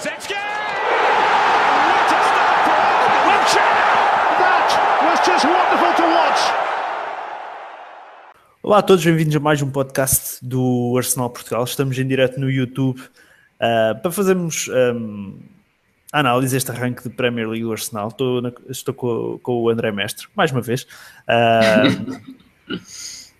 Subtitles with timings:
[0.00, 0.40] What a start
[2.64, 2.80] for!
[4.40, 4.68] That
[5.04, 6.40] was just wonderful to watch.
[8.62, 11.64] Olá a todos, bem-vindos a mais um podcast do Arsenal Portugal.
[11.64, 15.38] Estamos em direto no YouTube uh, para fazermos um,
[16.10, 18.08] análise deste arranque de Premier League do Arsenal.
[18.08, 20.86] Estou, na, estou com, com, o André Mestre, mais uma vez,
[21.28, 22.72] uh,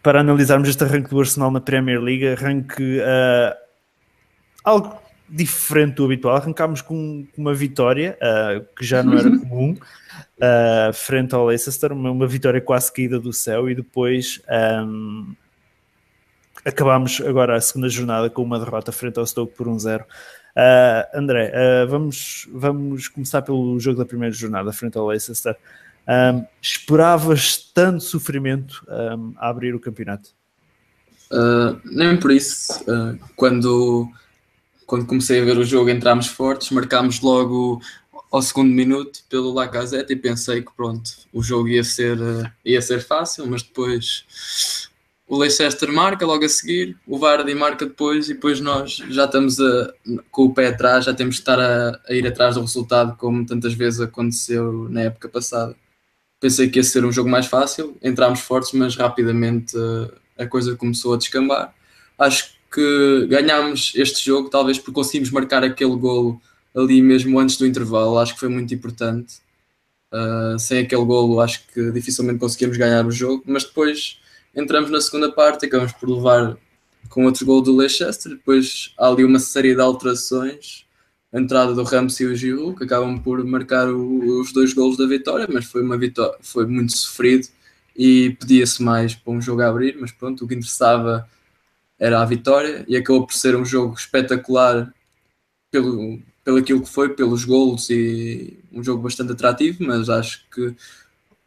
[0.05, 2.29] para analisarmos este arranque do Arsenal na Premier League.
[2.29, 3.57] Arranque uh,
[4.63, 6.37] algo diferente do habitual.
[6.37, 8.19] Arrancámos com uma vitória
[8.77, 9.77] que já não era comum.
[10.41, 14.41] Uh, frente ao Leicester, uma, uma, vitória quase caída do céu e depois
[14.87, 15.35] um,
[16.65, 20.01] acabámos agora a segunda jornada com uma derrota frente ao Stoke por 1-0.
[20.01, 20.05] Um uh,
[21.15, 25.55] André, uh, vamos, vamos começar pelo jogo da primeira jornada frente ao Leicester.
[26.09, 28.85] Um, esperavas tanto sofrimento
[29.37, 30.31] a abrir o campeonato?
[31.85, 32.83] nem por isso.
[33.37, 34.11] quando,
[34.91, 37.81] quando comecei a ver o jogo, entramos fortes, marcámos logo
[38.29, 42.83] ao segundo minuto pelo Lacazette e pensei que pronto, o jogo ia ser, eh, ia
[42.83, 44.91] ser fácil, mas depois
[45.29, 49.61] o Leicester marca logo a seguir, o Vardy marca depois e depois nós já estamos
[49.61, 49.95] a,
[50.29, 53.47] com o pé atrás, já temos de estar a, a, ir atrás do resultado como
[53.47, 55.77] tantas vezes aconteceu na época passada.
[56.41, 59.77] Pensei que ia ser um jogo mais fácil, entramos fortes, mas rapidamente
[60.37, 61.73] eh, a coisa começou a descambar.
[62.19, 62.60] Acho que
[63.29, 66.41] ganhámos este jogo, talvez porque conseguimos marcar aquele golo
[66.75, 69.39] ali mesmo antes do intervalo, acho que foi muito importante.
[70.13, 74.21] Uh, sem aquele golo, acho que dificilmente conseguimos ganhar o jogo, mas depois
[74.55, 76.57] entramos na segunda parte, acabamos por levar
[77.09, 78.33] com outro gol do Leicester.
[78.33, 80.87] Depois há ali uma série de alterações,
[81.33, 84.97] a entrada do Ramos e o Giroud, que acabam por marcar o, os dois golos
[84.97, 87.47] da vitória, mas foi uma vitória, foi muito sofrido
[87.97, 91.29] e pedia-se mais para um jogo a abrir, mas pronto, o que interessava
[92.01, 94.93] era a vitória e acabou por ser um jogo espetacular
[95.71, 100.75] pelo, pelo aquilo que foi, pelos gols e um jogo bastante atrativo, mas acho que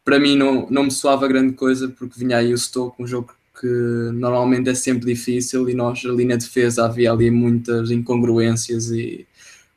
[0.04, 3.34] para mim não, não me soava grande coisa porque vinha aí o Stoke, um jogo
[3.60, 9.26] que normalmente é sempre difícil e nós ali na defesa havia ali muitas incongruências e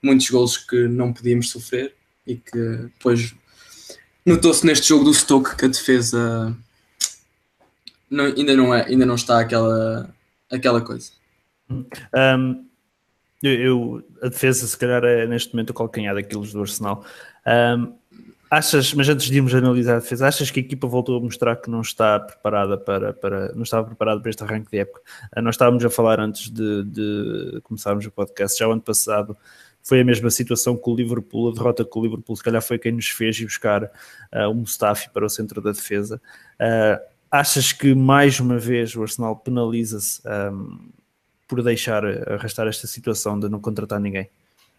[0.02, 1.94] muitos gols que não podíamos sofrer
[2.26, 3.34] e que depois
[4.26, 6.56] notou-se neste jogo do Stoke que a defesa
[8.10, 10.14] não, ainda, não é, ainda não está aquela,
[10.52, 11.12] aquela coisa.
[11.70, 12.66] Um,
[13.44, 17.06] eu, a defesa, se calhar, é neste momento o calcanhar daqueles do Arsenal.
[17.46, 17.94] Um,
[18.50, 21.56] achas, mas antes de irmos analisar a defesa, achas que a equipa voltou a mostrar
[21.58, 25.02] que não está preparada para, para não estava preparada para este arranque de época?
[25.36, 29.38] Uh, nós estávamos a falar antes de, de começarmos o podcast, já o ano passado
[29.84, 32.78] foi a mesma situação com o Liverpool, a derrota com o Liverpool, se calhar foi
[32.78, 36.20] quem nos fez ir buscar uh, o Mustafi para o centro da defesa.
[36.60, 40.80] Uh, achas que mais uma vez o Arsenal penaliza-se um,
[41.48, 44.30] por deixar arrastar esta situação de não contratar ninguém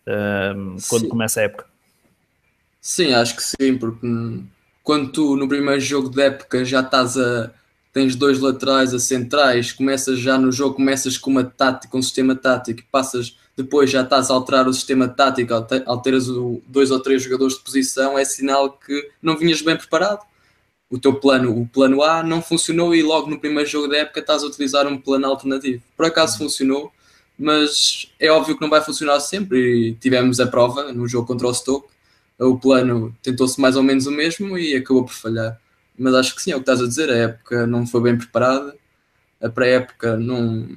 [0.06, 1.08] um, quando sim.
[1.08, 1.66] começa a época.
[2.80, 4.06] Sim, acho que sim, porque
[4.82, 7.50] quando tu no primeiro jogo da época já estás a
[7.92, 12.36] tens dois laterais a centrais, começas já no jogo, começas com uma tática, um sistema
[12.36, 15.52] tático, passas depois já estás a alterar o sistema tático,
[15.84, 20.24] alteras o, dois ou três jogadores de posição, é sinal que não vinhas bem preparado
[20.90, 24.20] o teu plano, o plano A não funcionou e logo no primeiro jogo da época
[24.20, 25.82] estás a utilizar um plano alternativo.
[25.96, 26.48] Por acaso uhum.
[26.48, 26.92] funcionou,
[27.38, 31.46] mas é óbvio que não vai funcionar sempre e tivemos a prova no jogo contra
[31.46, 31.88] o Stoke.
[32.38, 35.60] O plano tentou-se mais ou menos o mesmo e acabou por falhar.
[35.98, 38.16] Mas acho que sim, é o que estás a dizer, a época não foi bem
[38.16, 38.74] preparada.
[39.40, 40.68] A pré-época não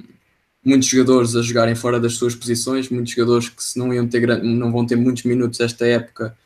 [0.64, 4.42] muitos jogadores a jogarem fora das suas posições, muitos jogadores que se não iam ter
[4.42, 6.36] não vão ter muitos minutos esta época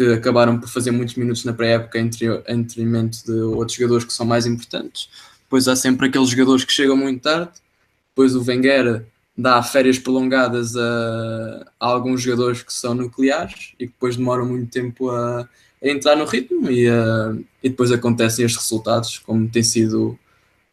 [0.00, 2.08] que acabaram por fazer muitos minutos na pré-época em
[2.62, 5.10] detrimento de outros jogadores que são mais importantes.
[5.42, 7.50] Depois há sempre aqueles jogadores que chegam muito tarde.
[8.08, 9.04] Depois o Wenger
[9.36, 14.70] dá férias prolongadas a, a alguns jogadores que são nucleares e que depois demoram muito
[14.70, 19.62] tempo a, a entrar no ritmo e, a, e depois acontecem estes resultados, como tem
[19.62, 20.18] sido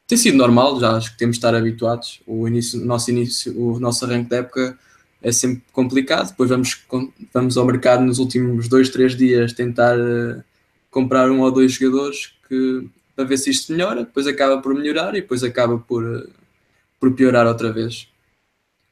[0.08, 2.22] tem sido normal, já acho que temos de estar habituados.
[2.26, 4.80] O início, o nosso início, o nosso arranque da época
[5.22, 6.30] é sempre complicado.
[6.30, 6.86] Depois vamos,
[7.34, 10.44] vamos ao mercado nos últimos dois, três dias tentar uh,
[10.92, 14.04] comprar um ou dois jogadores que, para ver se isto melhora.
[14.04, 16.30] Depois acaba por melhorar e depois acaba por, uh,
[17.00, 18.08] por piorar outra vez.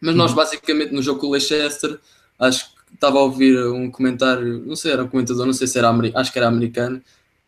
[0.02, 0.38] Mas nós, uhum.
[0.38, 2.00] basicamente, no jogo com o Leicester,
[2.40, 5.78] acho que estava a ouvir um comentário, não sei, era um comentador, não sei se
[5.78, 7.02] era americano, acho que era americano,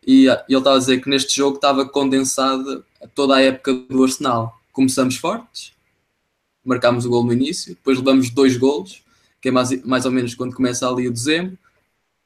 [0.06, 2.82] e, e ele estava a dizer que neste jogo estava condensada
[3.14, 4.58] toda a época do Arsenal.
[4.72, 5.72] Começamos fortes,
[6.64, 9.02] marcámos o gol no início, depois levamos dois golos,
[9.40, 11.56] que é mais, mais ou menos quando começa ali o dezembro,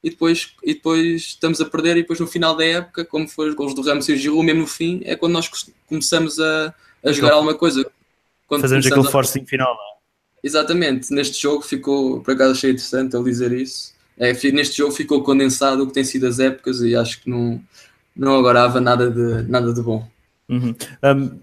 [0.02, 3.50] e depois, e depois estamos a perder, e depois no final da época, como foram
[3.50, 5.48] os gols do Ramos e o Giroud, mesmo no fim, é quando nós
[5.86, 6.74] começamos a,
[7.04, 7.88] a jogar alguma coisa.
[8.48, 9.92] Quando Fazemos aquele forcing final, não é?
[10.44, 13.94] Exatamente, neste jogo ficou, por acaso achei interessante ele dizer isso.
[14.18, 17.62] É, neste jogo ficou condensado o que tem sido as épocas e acho que não,
[18.14, 20.06] não agorava nada de, nada de bom.
[20.48, 20.74] Uhum.
[21.02, 21.40] Um,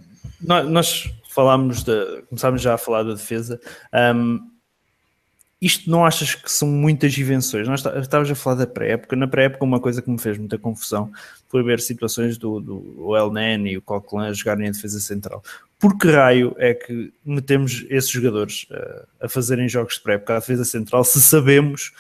[0.70, 3.62] nós falámos de, começámos já a falar da defesa.
[3.94, 4.40] Um,
[5.62, 7.68] isto não achas que são muitas invenções?
[7.68, 9.16] Nós estávamos a falar da pré-época.
[9.16, 11.12] Na pré-época, uma coisa que me fez muita confusão
[11.50, 15.44] foi ver situações do, do El Nene e o Coquelin jogarem em defesa central.
[15.78, 20.40] Por que raio é que metemos esses jogadores uh, a fazerem jogos de pré-época à
[20.40, 21.92] defesa central se sabemos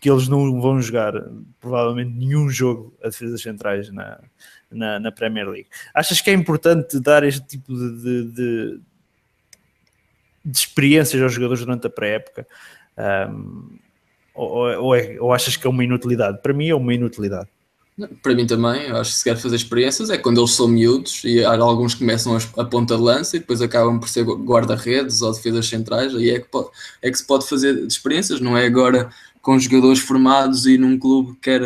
[0.00, 1.12] que eles não vão jogar
[1.60, 4.20] provavelmente nenhum jogo a defesas centrais na,
[4.70, 5.68] na, na Premier League?
[5.94, 8.80] Achas que é importante dar este tipo de, de, de,
[10.44, 12.46] de experiências aos jogadores durante a pré-época?
[12.96, 13.78] Um,
[14.34, 16.40] ou, ou, é, ou achas que é uma inutilidade?
[16.42, 17.48] Para mim é uma inutilidade.
[18.22, 21.24] Para mim também, eu acho que se quer fazer experiências é quando eles são miúdos
[21.24, 25.66] e alguns começam a, ponta de lança e depois acabam por ser guarda-redes ou defesas
[25.66, 26.68] centrais, aí é que, pode,
[27.02, 29.10] é que se pode fazer experiências, não é agora
[29.42, 31.60] com jogadores formados e num clube que quer,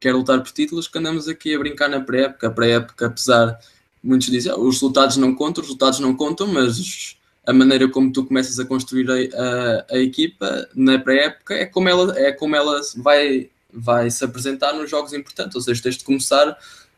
[0.00, 2.46] quer lutar por títulos que andamos aqui a brincar na pré-época.
[2.46, 3.58] A pré-época, apesar,
[4.02, 7.16] muitos dizem, ah, os resultados não contam, os resultados não contam, mas
[7.46, 11.88] a maneira como tu começas a construir a, a, a equipa na pré-época é como
[11.88, 16.04] ela, é como ela vai vai se apresentar nos jogos importantes, ou seja, tens de
[16.04, 16.56] começar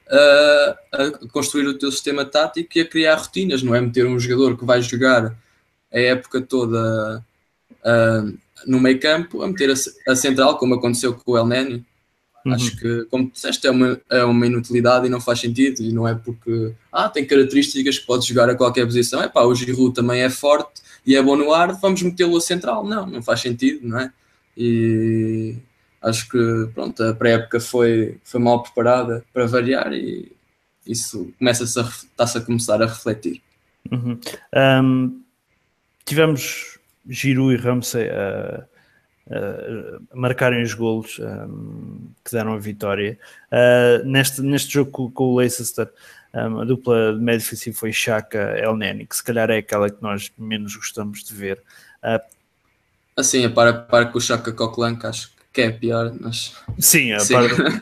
[0.09, 4.19] a, a, construir o teu sistema tático e a criar rotinas, não é meter um
[4.19, 5.37] jogador que vai jogar
[5.93, 7.25] a época toda
[7.85, 11.85] uh, no meio campo, a meter a, a, central, como aconteceu com o El Neni.
[12.45, 12.55] Uhum.
[12.55, 16.09] Acho que, como disseste, é uma, é uma inutilidade e não faz sentido, e não
[16.09, 19.23] é porque ah, tem características que pode jogar a qualquer posição.
[19.23, 22.41] É pá, o Giroud também é forte e é bom no ar, vamos metê-lo a
[22.41, 22.85] central.
[22.85, 24.13] Não, não faz sentido, não é?
[24.57, 25.57] E,
[26.03, 30.33] acho que pronto, a pré-época foi, foi mal preparada para variar e
[30.87, 33.43] isso começa-se a, está-se a começar a refletir.
[33.91, 34.19] Uhum.
[34.83, 35.23] Um,
[36.05, 36.79] tivemos
[37.09, 38.65] Giroud e Ramsey a,
[39.31, 43.19] a, marcarem os golos um, que deram a vitória.
[43.51, 45.89] Uh, neste, neste jogo com, com o Leicester,
[46.35, 50.03] um, a dupla de médio foi Chaka El Neni, que se calhar é aquela que
[50.03, 51.61] nós menos gostamos de ver.
[52.03, 52.21] Uh,
[53.17, 56.57] assim, a para, para com o Chaka Coquelin, que acho que é pior, mas.
[56.79, 57.35] Sim, sim.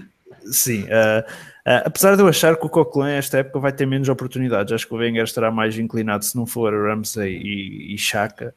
[0.51, 4.09] sim uh, uh, apesar de eu achar que o Coquelin esta época vai ter menos
[4.09, 8.55] oportunidades, acho que o Wenger estará mais inclinado se não for Ramsey e, e Chaka.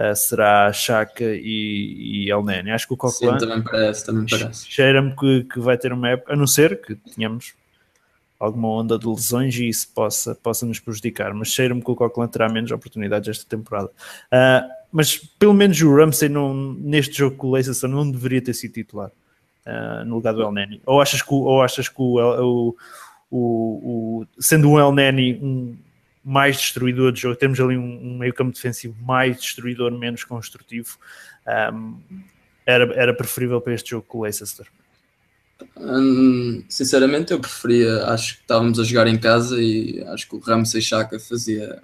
[0.00, 2.70] Uh, será Chaka e, e El Nene.
[2.70, 4.66] Acho que o Coquelin também parece, também parece.
[4.66, 7.52] cheira-me que, que vai ter uma época, a não ser que tenhamos
[8.38, 12.28] alguma onda de lesões e isso possa, possa nos prejudicar, mas cheira-me que o Coquelin
[12.28, 13.88] terá menos oportunidades esta temporada.
[13.88, 18.54] Uh, mas pelo menos o Ramsey não, neste jogo com o Leicester não deveria ter
[18.54, 19.10] sido titular
[19.66, 20.80] uh, no lugar do El Neni.
[20.86, 22.76] Ou achas que, ou achas que o, o,
[23.30, 25.76] o, o sendo o El Neni um
[26.30, 30.96] mais destruidor de jogo, temos ali um, um meio campo defensivo mais destruidor, menos construtivo,
[31.72, 31.98] um,
[32.64, 34.66] era, era preferível para este jogo com o Leicester?
[35.76, 38.04] Hum, sinceramente, eu preferia.
[38.04, 41.82] Acho que estávamos a jogar em casa e acho que o Ramsey Chaka fazia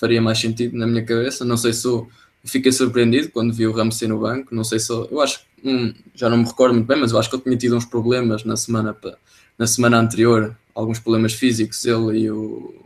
[0.00, 1.44] faria mais sentido na minha cabeça.
[1.44, 2.08] Não sei se eu
[2.44, 4.54] fiquei surpreendido quando vi o Ramsey no banco.
[4.54, 7.18] Não sei se eu, eu acho hum, já não me recordo muito bem, mas eu
[7.18, 8.96] acho que ele tinha tido uns problemas na semana
[9.58, 12.81] na semana anterior, alguns problemas físicos, ele e o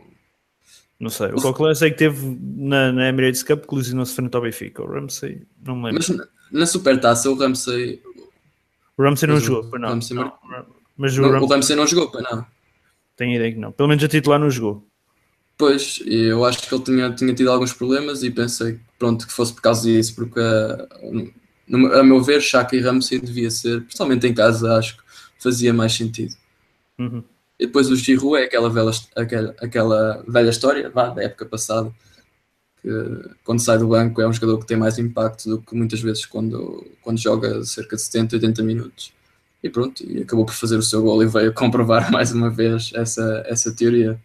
[0.99, 4.41] não sei, o Coquelin sei que teve na, na Emirates Cup que lesionou-se frente ao
[4.41, 6.03] Benfica, o Ramsey não me lembro.
[6.07, 8.01] Mas na, na Supertaça o Ramsey
[8.97, 9.89] o Ramsey não jogou, não.
[9.89, 10.33] Ramsey não.
[10.97, 11.45] Mas o, não, Ramsey...
[11.45, 12.45] o Ramsey não jogou, não.
[13.15, 13.71] Tenho ideia que não.
[13.71, 14.83] Pelo menos a titular não jogou.
[15.55, 19.53] Pois, eu acho que ele tinha, tinha tido alguns problemas e pensei pronto, que fosse
[19.53, 20.39] por causa disso, porque
[21.67, 25.03] no, a meu ver, Chaka e Ramsey devia ser, principalmente em casa, acho que
[25.39, 26.35] fazia mais sentido.
[26.97, 27.23] Uhum.
[27.59, 31.91] E depois o Giroud é aquela velha, aquela, aquela velha história vá, da época passada,
[32.81, 32.89] que
[33.43, 36.25] quando sai do banco é um jogador que tem mais impacto do que muitas vezes
[36.25, 39.13] quando, quando joga cerca de 70, 80 minutos.
[39.63, 42.91] E pronto, e acabou por fazer o seu gol e veio comprovar mais uma vez
[42.93, 44.19] essa, essa teoria.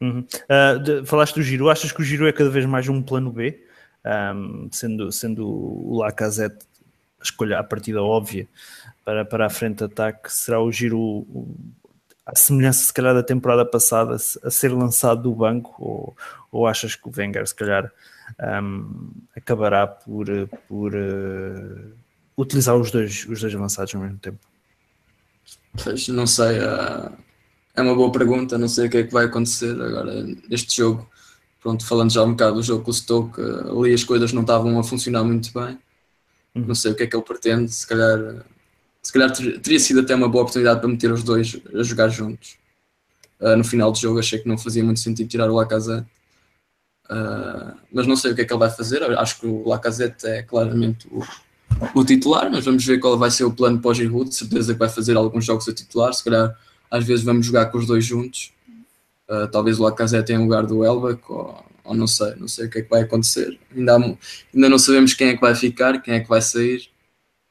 [0.00, 0.20] Uhum.
[0.20, 3.30] Uh, de, falaste do Giro, achas que o Giro é cada vez mais um plano
[3.30, 3.62] B,
[4.34, 6.70] um, sendo, sendo o Lacazette
[7.20, 8.48] a escolha a partida óbvia
[9.04, 11.26] para, para a frente de ataque, será o Giro
[12.26, 16.16] a semelhança se calhar da temporada passada a ser lançado do banco ou,
[16.52, 17.90] ou achas que o Wenger se calhar
[18.62, 20.26] um, acabará por,
[20.68, 21.92] por uh,
[22.36, 24.38] utilizar os dois, os dois avançados ao mesmo tempo?
[25.82, 27.12] Pois, não sei, uh,
[27.74, 31.08] é uma boa pergunta, não sei o que é que vai acontecer agora neste jogo.
[31.60, 34.78] Pronto, falando já um bocado do jogo com o Stoke, ali as coisas não estavam
[34.78, 35.78] a funcionar muito bem.
[36.54, 36.66] Uhum.
[36.66, 38.44] Não sei o que é que ele pretende, se calhar,
[39.02, 42.58] se calhar teria sido até uma boa oportunidade para meter os dois a jogar juntos.
[43.40, 46.06] Uh, no final do jogo achei que não fazia muito sentido tirar o Lacazette.
[47.10, 49.02] Uh, mas não sei o que é que ele vai fazer.
[49.18, 51.22] Acho que o Lacazette é claramente o,
[51.94, 54.28] o titular, mas vamos ver qual vai ser o plano para o Giroud.
[54.28, 56.12] De certeza que vai fazer alguns jogos a titular.
[56.12, 56.54] Se calhar
[56.90, 58.52] às vezes vamos jogar com os dois juntos.
[59.28, 62.70] Uh, talvez o Lacazette em lugar do Elbeck, ou, ou, não sei, não sei o
[62.70, 63.58] que é que vai acontecer.
[63.74, 66.90] Ainda, há, ainda não sabemos quem é que vai ficar, quem é que vai sair.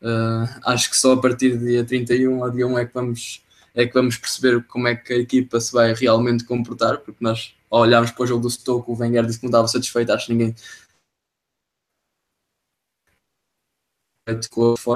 [0.02, 3.44] Uh, acho que só a partir do dia 31 ou dia 1 é que vamos
[3.76, 7.56] é que vamos perceber como é que a equipa se vai realmente comportar, porque nós
[7.70, 10.26] ao olharmos para o jogo do Stoke, o Wenger disse que não estava satisfeito, acho
[10.26, 10.56] que ninguém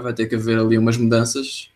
[0.01, 1.69] vai ter que haver ali umas mudanças,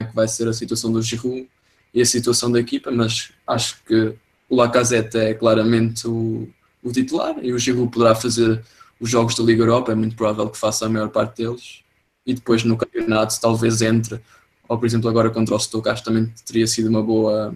[0.00, 1.48] é que vai ser a situação do Giroud
[1.94, 4.14] e a situação da equipa, mas acho que
[4.48, 6.48] o Lacazette é claramente o,
[6.82, 8.62] o titular e o Giroud poderá fazer
[9.00, 11.82] os jogos da Liga Europa, é muito provável que faça a maior parte deles
[12.26, 14.20] e depois no campeonato talvez entre
[14.68, 17.54] ou por exemplo agora contra o Stoke acho que também teria sido uma boa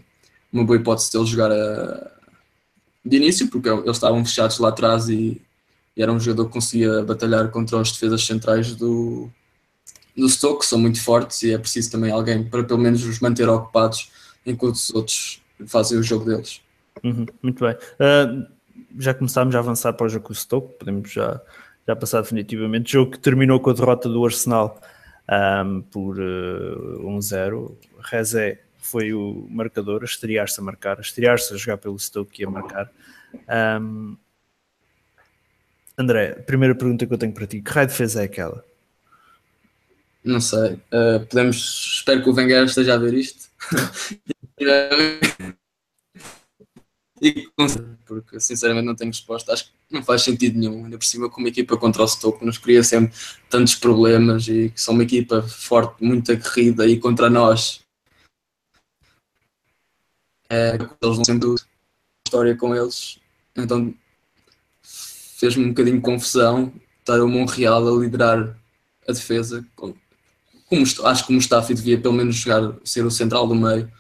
[0.53, 2.11] uma boa hipótese de ele jogar a,
[3.05, 5.41] de início porque eles estavam fechados lá atrás e,
[5.97, 9.31] e, era um jogador que conseguia batalhar contra os defesas centrais do,
[10.17, 13.21] do Stoke que são muito fortes e é preciso também alguém para pelo menos os
[13.21, 14.11] manter ocupados
[14.45, 16.61] enquanto os outros fazem o jogo deles.
[17.03, 17.75] Uhum, muito bem.
[17.75, 18.47] Uh,
[18.99, 21.41] já começámos a avançar para o jogo do Stoke podemos já
[21.87, 22.93] já passar definitivamente.
[22.93, 24.81] Jogo que terminou com a derrota do Arsenal
[25.65, 27.77] um, por uh, 1-0.
[28.01, 32.45] Rezé foi o marcador, a estrear-se a marcar, a estrear-se a jogar pelo Stoke e
[32.45, 32.91] a marcar.
[33.81, 34.17] Um,
[35.99, 38.65] André, primeira pergunta que eu tenho para ti: que raio de defesa é aquela?
[40.23, 40.75] Não sei.
[40.93, 41.95] Uh, podemos.
[41.97, 43.49] Espero que o Wenger esteja a ver isto.
[47.21, 47.49] e
[48.05, 49.53] porque sinceramente não tenho resposta.
[49.53, 50.85] Acho que não faz sentido nenhum.
[50.85, 53.17] Ainda por cima, com uma equipa contra o Stoke, nos cria sempre
[53.49, 57.81] tantos problemas e que são uma equipa forte, muito aguerrida e contra nós.
[60.49, 61.55] É, eles não sempre
[62.27, 63.19] história com eles.
[63.57, 63.95] Então
[64.83, 68.57] fez-me um bocadinho de confusão estar o Monreal a liderar
[69.09, 69.65] a defesa.
[69.75, 69.97] Como,
[71.05, 73.91] acho que o Mustafi devia pelo menos jogar, ser o central do meio.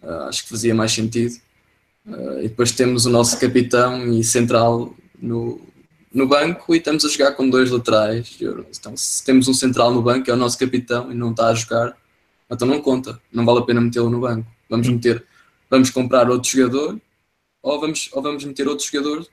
[0.00, 1.40] Uh, acho que fazia mais sentido.
[2.08, 5.60] Uh, e depois temos o nosso capitão e central no,
[6.12, 8.38] no banco e estamos a jogar com dois laterais.
[8.40, 11.54] Então, se temos um central no banco, é o nosso capitão, e não está a
[11.54, 11.94] jogar,
[12.50, 14.48] então não conta, não vale a pena metê-lo no banco.
[14.70, 15.22] Vamos meter,
[15.68, 16.98] vamos comprar outro jogador,
[17.62, 19.26] ou vamos, ou vamos meter outro jogador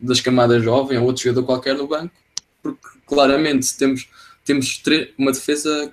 [0.00, 2.14] das camadas jovem, ou outro jogador qualquer no banco,
[2.62, 4.08] porque claramente temos,
[4.46, 4.82] temos
[5.18, 5.92] uma defesa,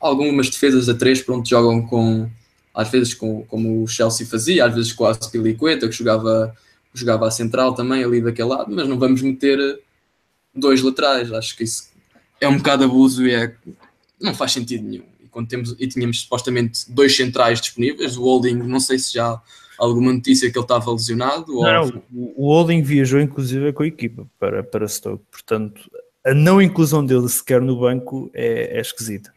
[0.00, 2.30] algumas defesas a três, pronto, jogam com
[2.74, 6.54] às vezes com, como o Chelsea fazia, às vezes com a Aspilicueta, que jogava,
[6.94, 9.58] jogava a central também ali daquele lado, mas não vamos meter
[10.54, 11.90] dois laterais, acho que isso
[12.40, 13.54] é um bocado abuso e é,
[14.20, 15.04] não faz sentido nenhum.
[15.22, 19.40] E, quando temos, e tínhamos supostamente dois centrais disponíveis, o Holding, não sei se já
[19.78, 21.52] alguma notícia que ele estava lesionado.
[21.60, 22.34] Não, ou...
[22.36, 25.90] o Holding viajou inclusive com a equipa para, para Stoke, portanto
[26.24, 29.32] a não inclusão dele sequer no banco é, é esquisita.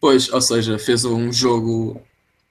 [0.00, 2.00] Pois, ou seja, fez um jogo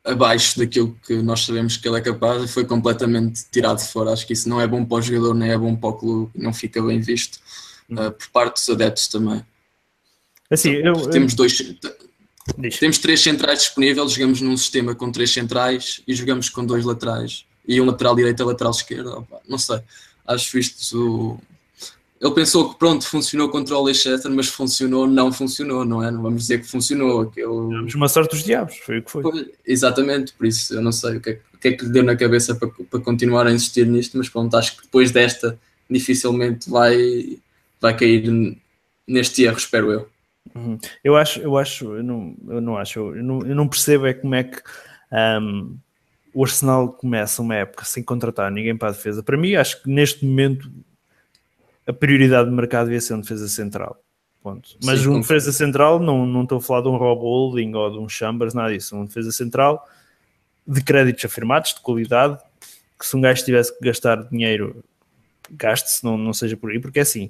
[0.03, 4.11] abaixo daquilo que nós sabemos que ele é capaz e foi completamente tirado de fora.
[4.11, 6.31] Acho que isso não é bom para o jogador, nem é bom para o clube,
[6.35, 7.39] não fica bem visto
[7.91, 9.43] uh, por parte dos adeptos também.
[10.49, 11.75] Assim, então, eu, temos dois.
[12.79, 17.43] Temos três centrais disponíveis, jogamos num sistema com três centrais e jogamos com dois laterais
[17.67, 19.27] e um lateral direito e lateral esquerdo.
[19.49, 19.79] Não sei,
[20.27, 21.39] acho isto
[22.19, 26.09] ele pensou que pronto, funcionou contra o Leicester, mas funcionou, não funcionou, não é?
[26.09, 27.21] Não vamos dizer que funcionou.
[27.21, 27.47] Aquele...
[27.93, 29.21] Uma sorte dos diabos, foi o que foi.
[29.21, 29.53] foi.
[29.65, 32.03] Exatamente, por isso eu não sei o que, é, o que, é, que lhe deu
[32.03, 36.69] na cabeça para, para continuar a insistir nisto, mas pronto, acho que depois desta dificilmente
[36.69, 37.37] vai,
[37.81, 38.31] vai cair
[39.07, 40.09] neste erro, espero eu.
[40.55, 40.79] Uhum.
[41.03, 44.13] Eu acho, eu acho, eu não, eu não acho, eu não, eu não percebo é
[44.13, 44.61] como é que
[45.41, 45.77] um,
[46.33, 49.21] o Arsenal começa uma época sem contratar ninguém para a defesa.
[49.21, 50.71] Para mim, acho que neste momento
[51.87, 54.01] a prioridade do mercado devia ser um defesa central.
[54.41, 54.77] Ponto.
[54.83, 57.91] Mas Sim, um defesa central, não, não estou a falar de um Rob Holding ou
[57.91, 58.95] de um Chambers, nada disso.
[58.95, 59.87] Um defesa central
[60.67, 62.37] de créditos afirmados, de qualidade,
[62.99, 64.83] que se um gajo tivesse que gastar dinheiro,
[65.51, 67.29] gaste-se, não, não seja por aí, porque é assim,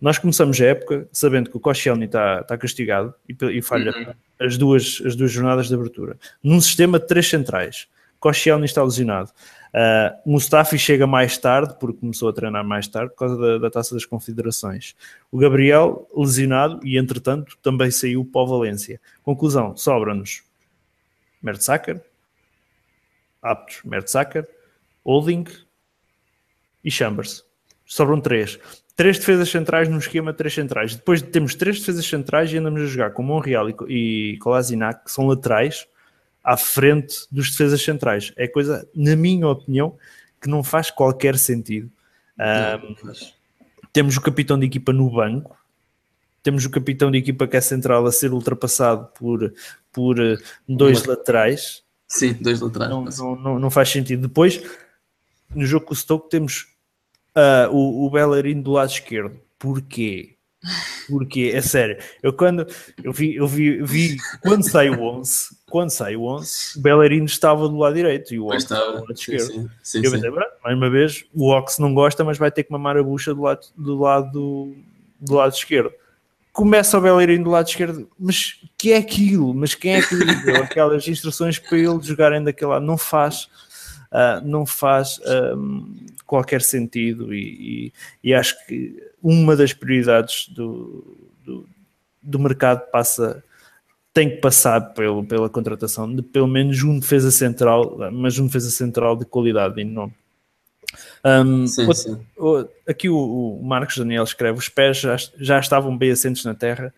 [0.00, 4.14] nós começamos a época sabendo que o Koscielny está, está castigado e, e falha uhum.
[4.44, 6.16] as, duas, as duas jornadas de abertura.
[6.42, 7.86] Num sistema de três centrais,
[8.18, 9.30] Koscielny está lesionado.
[9.72, 13.70] Uh, Mustafi chega mais tarde, porque começou a treinar mais tarde, por causa da, da
[13.70, 14.94] taça das confederações.
[15.30, 19.00] O Gabriel, lesionado, e entretanto também saiu para o Valência.
[19.22, 20.42] Conclusão: sobra-nos
[21.42, 22.02] Mertzacker,
[23.40, 24.46] aptos Mertzacker,
[25.04, 25.44] Holding
[26.84, 27.44] e Chambers.
[27.86, 28.58] Sobram três.
[28.94, 30.94] Três defesas centrais num esquema três centrais.
[30.94, 35.10] Depois temos três defesas centrais e andamos a jogar com Monreal e, e Kolasinac, que
[35.10, 35.86] são laterais,
[36.42, 38.32] à frente dos defesas centrais.
[38.36, 39.96] É coisa, na minha opinião,
[40.40, 41.90] que não faz qualquer sentido.
[42.38, 43.12] Um,
[43.92, 45.56] temos o capitão de equipa no banco,
[46.42, 49.54] temos o capitão de equipa que é central a ser ultrapassado por,
[49.92, 50.36] por eh,
[50.68, 51.14] dois Uma...
[51.14, 51.84] laterais.
[52.08, 52.90] Sim, dois laterais.
[52.90, 54.26] Não, não, não, não, faz sentido.
[54.26, 54.60] Depois,
[55.54, 56.66] no jogo com o Stoke, temos
[57.36, 59.38] uh, o, o Bellerin do lado esquerdo.
[59.58, 60.34] Porquê?
[61.08, 62.66] Porque, é sério, eu quando
[63.02, 67.24] eu vi, eu vi, vi quando sai o 11, quando sai o 11, o Bellerin
[67.24, 69.46] estava do lado direito e o Ox estava do lado esquerdo.
[69.52, 72.70] Sim, sim, eu pensei, mais uma vez, o Ox não gosta, mas vai ter que
[72.70, 74.76] mamar a bucha do lado do lado,
[75.20, 75.92] do lado esquerdo.
[76.52, 79.52] Começa o Bellerin do lado esquerdo, mas que é aquilo?
[79.54, 80.14] Mas quem é que
[80.44, 82.84] deu aquelas instruções para eles jogarem daquele lado?
[82.84, 83.48] Não faz.
[84.12, 85.18] Uh, não faz
[85.56, 87.92] um, qualquer sentido e,
[88.22, 91.66] e, e acho que uma das prioridades do, do,
[92.22, 93.42] do, mercado passa
[94.12, 98.70] tem que passar pelo, pela contratação de pelo menos um defesa central, mas um defesa
[98.70, 100.12] central de qualidade e não.
[101.24, 102.68] Um, sim, outro, sim.
[102.86, 106.92] Aqui o, o, Marcos Daniel escreve: os pés já, já estavam bem assentes na terra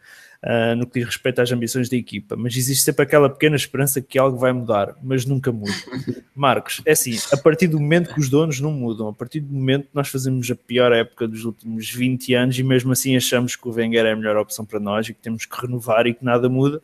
[0.44, 4.00] uh, no que diz respeito às ambições da equipa, mas existe sempre aquela pequena esperança
[4.00, 5.72] que algo vai mudar, mas nunca muda.
[6.36, 9.52] Marcos, é assim, a partir do momento que os donos não mudam, a partir do
[9.52, 13.56] momento que nós fazemos a pior época dos últimos 20 anos e mesmo assim achamos
[13.56, 16.14] que o Wenger é a melhor opção para nós e que temos que renovar e
[16.14, 16.82] que nada muda,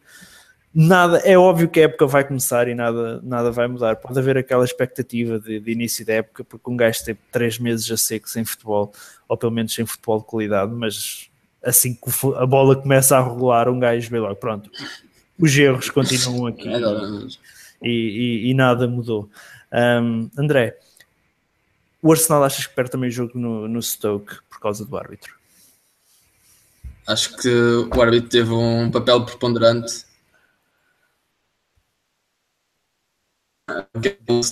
[0.75, 3.97] nada, é óbvio que a época vai começar e nada, nada vai mudar.
[3.97, 7.91] Pode haver aquela expectativa de, de início da época, porque um gajo teve três meses
[7.91, 8.93] a seco sem futebol,
[9.29, 11.30] ou pelo menos sem futebol de qualidade, mas
[11.63, 14.71] assim que a bola começa a rolar, um gajo vê logo, pronto,
[15.39, 16.79] os erros continuam aqui é
[17.83, 19.31] e, e, e, nada mudou.
[19.73, 20.79] Um, André,
[22.03, 25.35] o Arsenal achas que perde também o jogo no, no Stoke por causa do árbitro?
[27.07, 30.05] Acho que o árbitro teve um papel preponderante.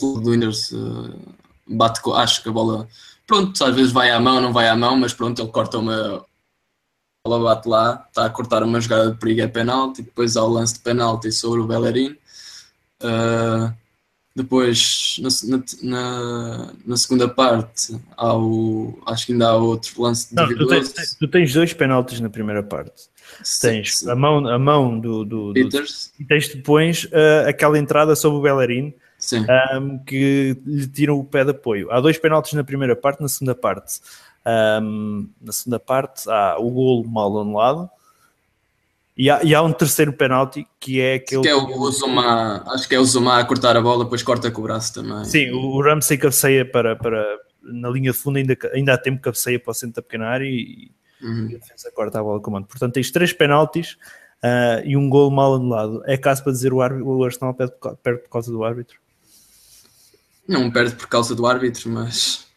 [0.01, 0.73] do Windows
[1.67, 2.89] bate com, acho que a bola
[3.27, 6.25] pronto, às vezes vai à mão, não vai à mão, mas pronto, ele corta uma,
[7.25, 10.49] bola bate lá, está a cortar uma jogada de perigo, é penalti, depois há o
[10.49, 12.17] lance de penalti sobre o Bellerin.
[13.03, 13.73] Uh,
[14.35, 20.37] depois, na, na, na, segunda parte, há o, acho que ainda há outro lance de
[20.37, 23.09] Não, tu tens, tu tens, dois penaltis na primeira parte.
[23.43, 24.11] Sim, tens sim.
[24.11, 26.13] a mão, a mão do, do, Peters.
[26.17, 28.95] Do, e tens depois uh, aquela entrada sobre o Bellerin
[29.77, 31.91] um, que lhe tiram o pé de apoio.
[31.91, 34.01] Há dois penaltis na primeira parte, na segunda parte
[34.83, 37.91] um, na segunda parte há o golo mal anulado
[39.19, 41.43] e há, e há um terceiro penalti que é aquele.
[41.43, 44.49] Que é o, Zuma, acho que é o Zuma a cortar a bola, depois corta
[44.49, 45.25] com o braço também.
[45.25, 47.27] Sim, o Ramsey cabeceia para, para
[47.61, 50.47] na linha de fundo, ainda, ainda há tempo cabeceia para o centro da pequena área
[50.47, 51.49] e, uhum.
[51.51, 52.69] e a defesa corta a bola com o mando.
[52.69, 53.95] Portanto, tens três penaltis
[54.41, 56.01] uh, e um golo mal anulado.
[56.07, 59.01] É caso para dizer o, árbitro, o Arsenal perde, perde por causa do árbitro?
[60.47, 62.48] Não perde por causa do árbitro, mas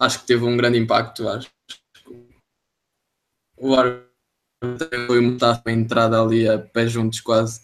[0.00, 1.28] acho que teve um grande impacto.
[1.28, 1.48] Acho
[3.58, 4.08] o árbitro
[5.06, 7.60] foi uma entrada ali a pé juntos quase.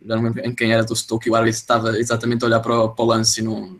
[0.00, 2.84] Já não lembro em quem era do Stoke o árbitro estava exatamente a olhar para
[2.84, 3.78] o, para o lance e não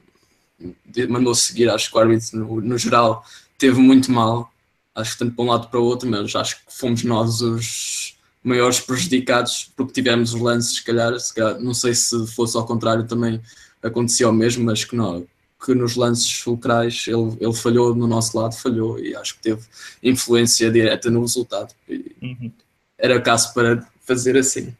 [1.09, 1.70] mandou seguir.
[1.70, 3.25] Acho que o árbitro, no, no geral,
[3.57, 4.53] teve muito mal.
[4.94, 8.18] Acho que tanto para um lado para o outro, mas acho que fomos nós os
[8.42, 12.66] maiores prejudicados porque tivemos os lances, se calhar, se calhar, não sei se fosse ao
[12.66, 13.40] contrário também
[13.83, 15.27] acontecia o mesmo, mas que não,
[15.64, 19.62] que nos lances fulcrais ele, ele falhou no nosso lado, falhou e acho que teve
[20.03, 21.75] influência direta no resultado.
[21.88, 22.51] Uhum.
[22.99, 24.75] Era caso para fazer assim.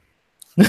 [0.59, 0.63] uh,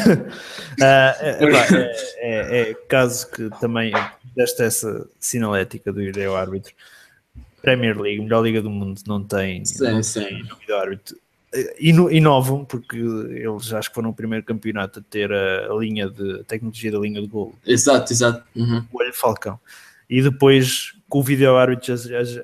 [0.81, 3.93] é, é, é, é, caso que também
[4.35, 6.73] desta essa sinalética do ideal árbitro.
[7.61, 10.23] Premier League, melhor liga do mundo, não tem, sim, não sim.
[10.23, 11.15] tem árbitro.
[11.79, 16.39] Inovam, porque eles acho que foram o primeiro campeonato a ter a, a linha de
[16.39, 17.53] a tecnologia da linha de gol.
[17.65, 18.43] Exato, exato.
[18.55, 18.83] Uhum.
[18.91, 19.59] O olho Falcão
[20.11, 22.43] e depois com o vídeo árbitro já, já,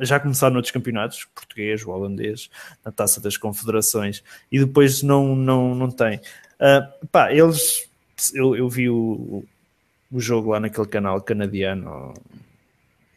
[0.00, 2.50] já começaram outros campeonatos, português, holandês,
[2.84, 6.18] na taça das confederações, e depois não, não, não tem.
[6.58, 7.88] Uh, pá, eles,
[8.34, 9.44] eu, eu vi o,
[10.10, 12.14] o jogo lá naquele canal canadiano,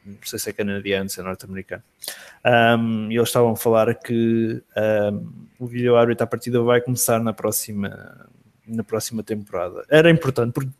[0.06, 1.84] não sei se é canadiano, se é norte-americano,
[2.80, 4.62] um, e eles estavam a falar que
[5.12, 8.28] um, o vídeo árbitro à partida vai começar na próxima,
[8.68, 9.84] na próxima temporada.
[9.90, 10.72] Era importante, porque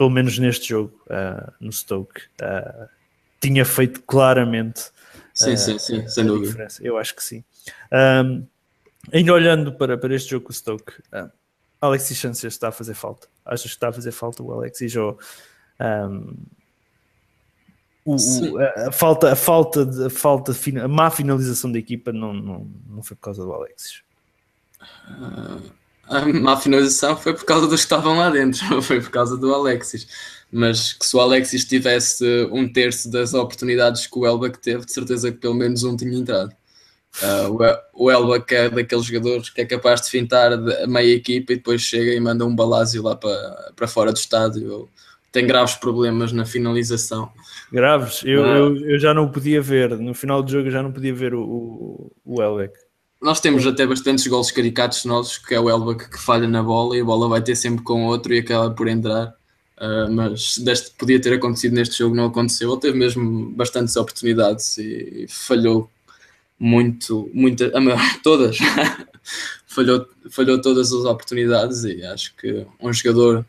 [0.00, 2.88] pelo menos neste jogo, uh, no Stoke, uh,
[3.38, 4.90] tinha feito claramente
[5.34, 6.46] sim, sim, sim, sem dúvida.
[6.46, 6.82] diferença.
[6.82, 7.44] Eu acho que sim.
[7.92, 8.46] Um,
[9.12, 11.30] ainda olhando para, para este jogo com o Stoke, uh,
[11.82, 13.28] Alexis Sanchez está a fazer falta.
[13.44, 15.18] Achas que está a fazer falta o Alexis ou
[15.78, 16.34] um,
[18.02, 22.10] o, o, a, a, falta, a falta, de, a falta a má finalização da equipa
[22.10, 24.02] não, não, não foi por causa do Alexis?
[25.10, 25.78] Uh,
[26.10, 29.36] a má finalização foi por causa dos que estavam lá dentro, não foi por causa
[29.36, 30.06] do Alexis.
[30.52, 34.84] mas que se o Alexis tivesse um terço das oportunidades que o Elba que teve,
[34.84, 36.52] de certeza que pelo menos um tinha entrado.
[37.22, 37.58] Uh,
[37.92, 41.56] o Elba que é daqueles jogadores que é capaz de fintar a meia equipa e
[41.56, 44.88] depois chega e manda um balásio lá para, para fora do estádio.
[45.32, 47.30] Tem graves problemas na finalização.
[47.70, 48.22] Graves?
[48.24, 48.48] Eu, ah.
[48.48, 49.96] eu, eu, já não podia ver.
[49.96, 52.74] No final do jogo eu já não podia ver o, o, o Elbeck.
[53.20, 56.96] Nós temos até bastantes gols caricatos nossos, que é o Elbeck que falha na bola
[56.96, 59.34] e a bola vai ter sempre com outro e acaba por entrar.
[59.78, 62.70] Uh, mas deste podia ter acontecido neste jogo, não aconteceu.
[62.72, 65.90] Ele teve mesmo bastantes oportunidades e falhou
[66.58, 67.70] muito, muita,
[68.22, 68.58] todas.
[69.66, 73.46] falhou, falhou todas as oportunidades e acho que um jogador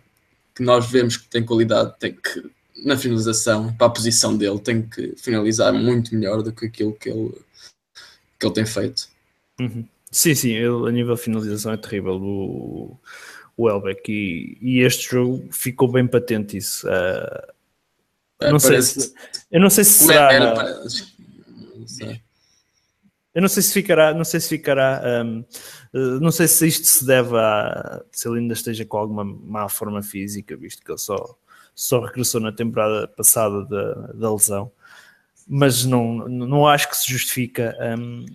[0.55, 2.49] que nós vemos que tem qualidade tem que,
[2.85, 7.09] na finalização, para a posição dele, tem que finalizar muito melhor do que aquilo que
[7.09, 7.33] ele,
[8.39, 9.10] que ele tem feito.
[9.61, 9.85] Uhum.
[10.11, 12.99] Sim, sim, ele, a nível de finalização é terrível o,
[13.55, 16.87] o Elbeck e, e este jogo ficou bem patente isso.
[16.87, 17.51] Uh,
[18.41, 19.13] é, não sei se,
[19.51, 20.33] eu não sei se será.
[20.33, 20.83] Era,
[21.75, 22.21] não sei.
[23.33, 25.45] Eu não sei se ficará, não sei se ficará, um,
[25.93, 29.69] eh, não sei se isto se deve a se ele ainda esteja com alguma má
[29.69, 31.37] forma física, visto que ele só,
[31.73, 34.69] só regressou na temporada passada da, da lesão,
[35.47, 38.25] mas não, não acho que se justifica um,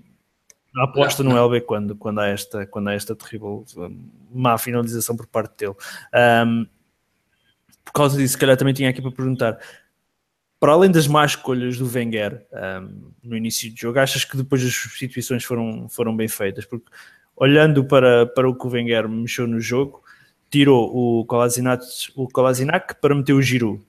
[0.76, 4.58] a aposta não, no LB quando, quando, há esta, quando há esta terrível um, má
[4.58, 5.74] finalização por parte dele.
[6.46, 6.66] Um,
[7.84, 9.58] por causa disso, se calhar também tinha aqui para perguntar
[10.58, 14.64] para além das más escolhas do Wenger um, no início do jogo, achas que depois
[14.64, 16.64] as substituições foram, foram bem feitas?
[16.64, 16.90] Porque
[17.36, 20.02] olhando para, para o que o Wenger mexeu no jogo,
[20.50, 21.84] tirou o Kolasinac,
[22.14, 23.82] o Kolasinac para meter o Giroud.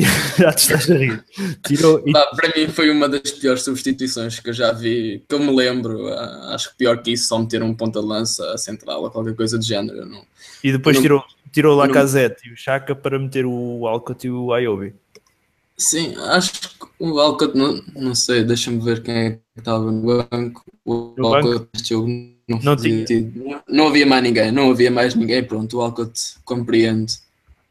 [0.38, 1.24] já te estás a rir.
[1.66, 2.12] Tirou e...
[2.12, 6.08] para mim foi uma das piores substituições que eu já vi, que eu me lembro.
[6.08, 9.64] Ah, acho que pior que isso, só meter um ponta-lança central ou qualquer coisa do
[9.64, 10.06] género.
[10.06, 10.22] Não,
[10.64, 12.50] e depois não, tirou, tirou Lacazette não...
[12.50, 14.94] e o Chaka para meter o Alcott e o Ayobi.
[15.76, 20.00] Sim, acho que o Alcott, não, não sei, deixa-me ver quem é que estava no
[20.30, 20.64] banco.
[20.84, 22.08] O no Alcott jogo
[22.48, 23.04] não, não, tinha.
[23.34, 25.42] Não, não havia mais ninguém, não havia mais ninguém.
[25.42, 27.14] Pronto, o Alcott compreende,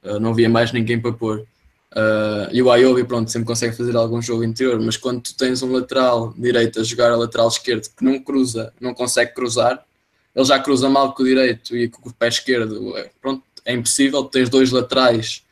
[0.04, 1.46] uh, não havia mais ninguém para pôr.
[1.94, 5.62] Uh, e o Ayobi, pronto, sempre consegue fazer algum jogo interior, mas quando tu tens
[5.62, 9.86] um lateral direito a jogar a lateral esquerdo que não cruza, não consegue cruzar,
[10.34, 13.74] ele já cruza mal com o direito e com o pé esquerdo, é, pronto, é
[13.74, 14.24] impossível.
[14.24, 15.44] Tens dois laterais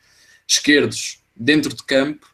[0.48, 2.30] esquerdos dentro de campo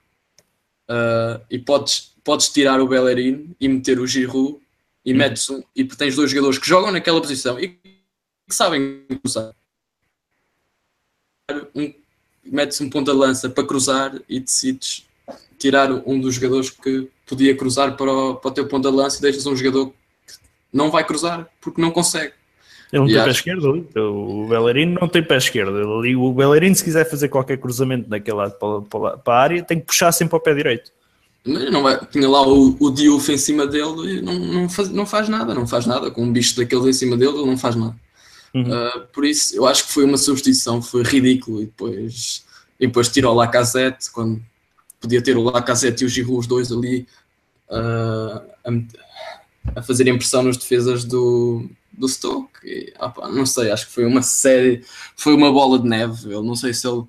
[0.89, 4.61] Uh, e podes, podes tirar o Bellerin e meter o Giroud
[5.05, 5.17] e hum.
[5.17, 9.53] metes um, e tens dois jogadores que jogam naquela posição e que sabem cruzar.
[11.75, 11.93] Um,
[12.51, 15.07] metes um ponta de lança para cruzar e decides
[15.59, 19.19] tirar um dos jogadores que podia cruzar para o, para o teu ponta de lança
[19.19, 19.95] e deixas um jogador que
[20.73, 22.33] não vai cruzar porque não consegue.
[22.93, 23.25] Ele não e tem acho...
[23.25, 25.75] pé esquerdo, o Bellerino não tem pé esquerdo.
[25.75, 29.87] o Bellerino, se quiser fazer qualquer cruzamento naquele lado para, para, a área, tem que
[29.87, 30.93] puxar sempre ao pé direito.
[31.45, 35.07] Não vai, tinha lá o, o Diouf em cima dele e não, não, faz, não
[35.07, 36.11] faz nada, não faz nada.
[36.11, 37.95] Com um bicho daqueles em cima dele, ele não faz nada.
[38.57, 38.63] Uhum.
[38.63, 41.61] Uh, por isso, eu acho que foi uma substituição, foi ridículo.
[41.61, 42.43] E depois,
[42.81, 44.43] e depois tirou o Lacazette, quando
[44.99, 47.07] podia ter o Lacazette e o Giroud, os dois ali,
[47.69, 52.51] uh, a, a fazer impressão nas defesas do, do Stoke.
[52.65, 54.83] E, opa, não sei, acho que foi uma série,
[55.15, 56.33] foi uma bola de neve.
[56.33, 57.05] Eu não sei se ele,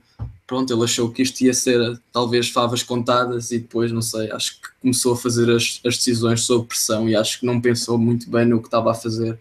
[0.45, 1.79] pronto, ele achou que isto ia ser
[2.11, 6.41] talvez favas contadas e depois, não sei, acho que começou a fazer as, as decisões
[6.41, 9.39] sob pressão e acho que não pensou muito bem no que estava a fazer.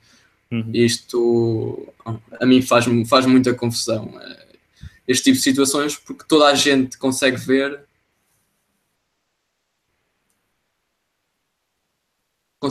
[0.51, 0.71] Uhum.
[0.73, 1.93] Isto
[2.41, 4.13] a mim faz, faz muita confusão.
[4.21, 4.47] É,
[5.09, 7.87] este tipo de situações, porque toda a gente consegue ver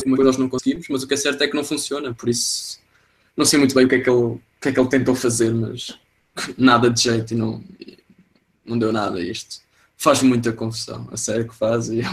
[0.05, 2.79] nós não conseguimos, mas o que é certo é que não funciona, por isso
[3.37, 5.15] não sei muito bem o que é que ele, o que é que ele tentou
[5.15, 5.97] fazer, mas
[6.57, 7.63] nada de jeito e não,
[8.65, 9.63] não deu nada isto.
[9.97, 12.09] Faz muita confusão, a sério que faz, e eu,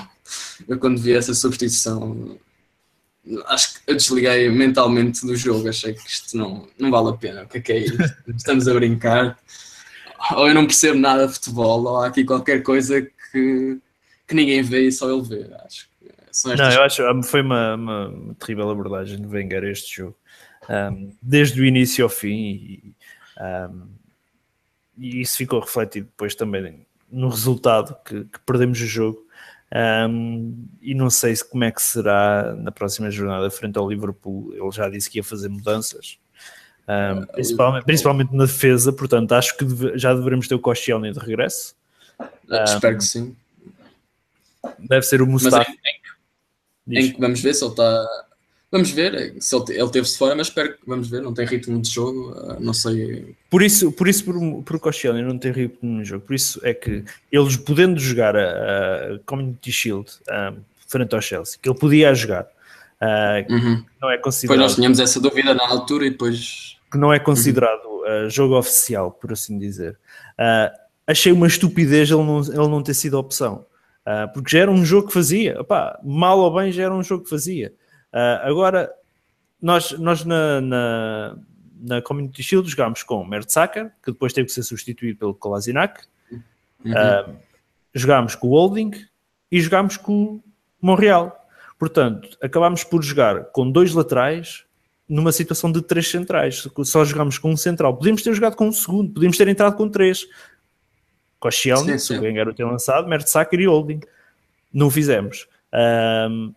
[0.69, 2.39] eu quando vi essa substituição
[3.47, 7.43] acho que eu desliguei mentalmente do jogo, achei que isto não, não vale a pena,
[7.45, 8.03] o que é que é isto?
[8.37, 9.39] Estamos a brincar,
[10.33, 13.79] ou eu não percebo nada de futebol, ou há aqui qualquer coisa que,
[14.27, 15.91] que ninguém vê e só ele vê, acho.
[16.57, 20.17] Não, eu acho que foi uma, uma terrível abordagem de Wenger este jogo.
[20.69, 22.95] Um, desde o início ao fim e,
[23.39, 23.89] um,
[24.97, 29.27] e, isso ficou refletido depois também no resultado que, que perdemos o jogo
[29.75, 34.53] um, e não sei como é que será na próxima jornada frente ao Liverpool.
[34.53, 36.19] Ele já disse que ia fazer mudanças.
[36.87, 41.19] Um, principalmente, principalmente, na defesa portanto acho que deve, já devemos ter o Koscielny de
[41.19, 41.75] regresso.
[42.67, 43.37] Espero que sim.
[44.79, 45.71] deve ser o Mustafa.
[46.89, 48.07] em que vamos ver se ele está
[48.73, 51.79] Vamos ver, se ele, ele teve-se fora, mas espero que vamos ver, não tem ritmo
[51.79, 53.37] de jogo, uh, não sei.
[53.51, 56.73] Por isso, por isso por, por Costelli não tem ritmo no jogo, por isso é
[56.73, 60.57] que eles podendo jogar a, a Community Shield um,
[60.89, 63.85] frente ao Chelsea, que ele podia jogar, uh, uhum.
[64.01, 64.57] não é considerado.
[64.57, 66.79] Depois nós tínhamos essa dúvida na altura e depois.
[66.91, 68.27] Que não é considerado uhum.
[68.27, 69.99] uh, jogo oficial, por assim dizer.
[71.07, 73.67] achei uma estupidez ele não, ele não ter sido opção.
[74.33, 75.59] porque já era um jogo que fazia,
[76.03, 77.71] mal ou bem já era um jogo que fazia.
[78.13, 78.93] Uh, agora,
[79.61, 81.37] nós, nós na, na,
[81.81, 86.41] na Community Shield jogámos com Mertzacker, que depois teve que ser substituído pelo Kolasinac, uhum.
[86.91, 87.37] uh,
[87.95, 88.93] jogámos com o Holding
[89.51, 90.43] e jogámos com o
[90.81, 91.39] Montreal.
[91.79, 94.65] Portanto, acabámos por jogar com dois laterais
[95.09, 96.69] numa situação de três centrais.
[96.85, 97.97] Só jogámos com um central.
[97.97, 100.27] Podíamos ter jogado com um segundo, podíamos ter entrado com três.
[101.39, 104.01] Com a Shelny, se o Wenger ter lançado, Mertzacker e Holding.
[104.73, 105.49] Não fizemos.
[106.31, 106.55] Um,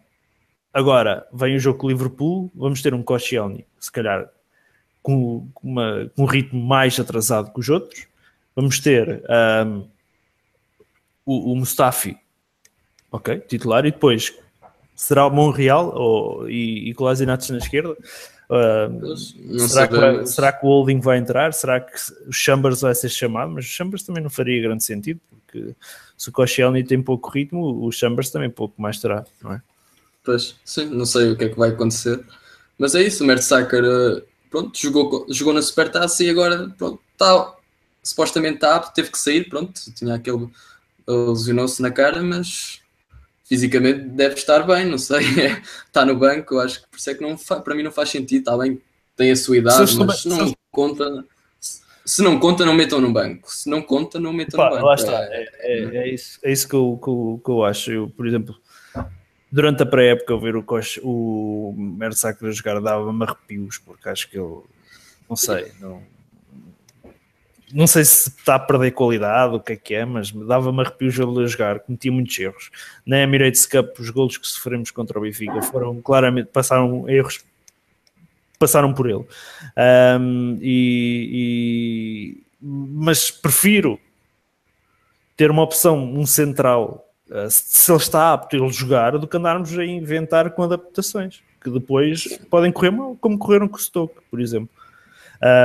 [0.75, 4.29] Agora, vem o jogo com o Liverpool, vamos ter um Koscielny, se calhar
[5.01, 8.05] com, uma, com um ritmo mais atrasado que os outros.
[8.53, 9.23] Vamos ter
[9.65, 9.87] um,
[11.25, 12.17] o, o, Mustafi,
[13.09, 14.37] ok, titular, e depois
[14.93, 17.95] será o Monreal ou, e, e Kolasinac na esquerda.
[18.49, 19.15] Uh,
[19.59, 21.53] será, que será, que o Holding vai entrar?
[21.53, 21.95] Será que
[22.27, 23.49] o Chambers vai ser chamado?
[23.49, 25.73] Mas o Chambers também não faria grande sentido, porque
[26.17, 29.61] se o Koscielny tem pouco ritmo, o Chambers também pouco mais terá, não é?
[30.25, 32.19] Pois, sim, não sei o que é que vai acontecer.
[32.77, 37.55] Mas é isso, o Mertesacker, eh, pronto, jogou, jogou na Supertaça e agora, pronto, está,
[38.03, 40.49] supostamente está apto, teve que sair, pronto, tinha aquele,
[41.07, 42.81] lesionou-se na cara, mas
[43.45, 45.23] fisicamente deve estar bem, não sei,
[45.85, 48.39] está no banco, acho que por isso é que não, para mim não faz sentido,
[48.39, 48.81] está bem,
[49.15, 51.25] tem a sua idade, mas se não conta,
[52.03, 54.87] se não conta, não metam no banco, se não conta, não metam Pá, no banco.
[54.87, 57.91] Lá está, é, é, é, isso, é isso que eu, que eu, que eu acho,
[57.91, 58.55] eu, por exemplo
[59.55, 64.59] durante a pré-época ver o, Cox, o Mertesacker jogar dava-me arrepios, porque acho que ele,
[65.29, 66.03] não sei, não,
[67.73, 71.17] não sei se está a perder qualidade, o que é que é, mas dava-me arrepios
[71.17, 72.69] ele a jogar, cometia muitos erros.
[73.05, 77.39] Na Emirates Cup, os golos que sofremos contra o Benfica foram claramente, passaram erros,
[78.59, 79.25] passaram por ele.
[80.19, 83.97] Um, e, e, mas prefiro
[85.37, 89.37] ter uma opção, um central eh, se ele está apto a ele jogar, do que
[89.37, 94.15] andarmos a inventar com adaptações, que depois podem correr mal, como correram com o Stoke,
[94.29, 94.69] por exemplo.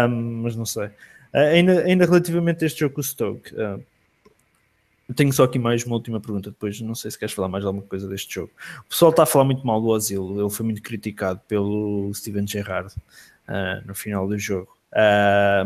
[0.08, 0.86] Um, mas não sei.
[0.86, 3.82] Uh, ainda, ainda relativamente a este jogo com o Stoke, uh,
[5.14, 6.50] tenho só aqui mais uma última pergunta.
[6.50, 8.52] Depois, não sei se queres falar mais alguma coisa deste jogo.
[8.80, 12.46] O pessoal está a falar muito mal do Asilo, ele foi muito criticado pelo Steven
[12.46, 12.94] Gerrard
[13.48, 14.76] uh, no final do jogo.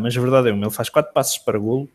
[0.00, 1.88] mas a verdade é uma, ele faz quatro passos para golo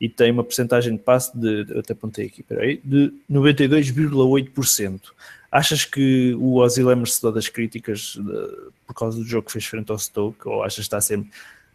[0.00, 5.00] e tem uma porcentagem de passe de, até apontei aqui, peraí, de 92,8%.
[5.50, 9.64] Achas que o Ozil é merecedor das críticas de, por causa do jogo que fez
[9.64, 11.24] frente ao Stoke ou achas que está a ser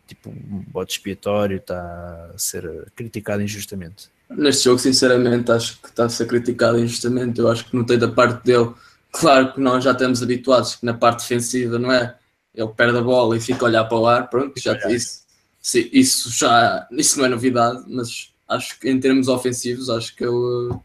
[0.07, 4.09] tipo um bote expiatório, está a ser criticado injustamente?
[4.29, 7.39] Neste jogo, sinceramente, acho que está a ser criticado injustamente.
[7.39, 8.71] Eu acho que notei da parte dele,
[9.11, 12.15] claro que nós já estamos habituados que na parte defensiva, não é?
[12.53, 15.22] Ele perde a bola e fica a olhar para o ar, pronto, já isso
[15.65, 20.23] Sim, isso já isso não é novidade, mas acho que em termos ofensivos, acho que
[20.25, 20.75] ele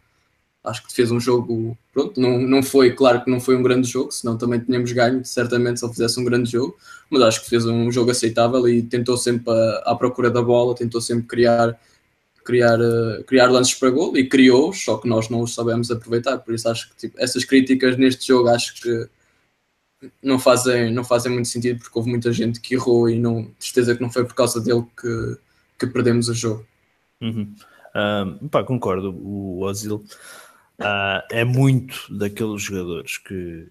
[0.65, 3.89] acho que fez um jogo, pronto, não, não foi, claro que não foi um grande
[3.89, 6.77] jogo, senão também tínhamos ganho, certamente, se ele fizesse um grande jogo,
[7.11, 9.53] mas acho que fez um jogo aceitável e tentou sempre
[9.85, 11.79] à procura da bola, tentou sempre criar
[12.45, 12.79] criar,
[13.27, 16.69] criar lances para gol e criou, só que nós não os sabemos aproveitar, por isso
[16.69, 19.09] acho que tipo, essas críticas neste jogo acho que
[20.23, 23.95] não fazem, não fazem muito sentido porque houve muita gente que errou e não, certeza
[23.95, 25.39] que não foi por causa dele que,
[25.79, 26.67] que perdemos o jogo.
[27.21, 27.55] Uhum.
[27.91, 30.05] Uh, pá, concordo, o Ozil
[30.81, 33.67] uh, é muito daqueles jogadores que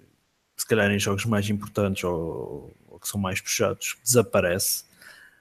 [0.57, 4.85] se calhar em jogos mais importantes ou, ou que são mais puxados desaparece.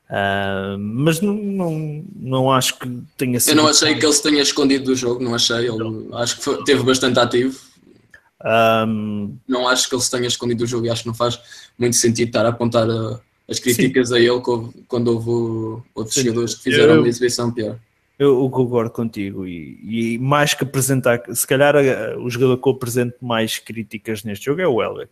[0.09, 3.51] Uh, mas não, não, não acho que tenha sido.
[3.51, 5.69] Eu não achei que ele se tenha escondido do jogo, não achei.
[5.69, 7.59] Ele, acho que foi, teve bastante ativo
[8.45, 11.41] um, não acho que ele se tenha escondido do jogo e acho que não faz
[11.79, 14.15] muito sentido estar a apontar a, as críticas sim.
[14.15, 14.41] a ele
[14.87, 16.25] quando houve outros sim.
[16.25, 17.79] jogadores que fizeram eu, uma exibição pior.
[18.19, 21.75] Eu, eu concordo contigo e, e, mais que apresentar, se calhar
[22.19, 25.11] o jogador que eu apresento mais críticas neste jogo é o Elbeck.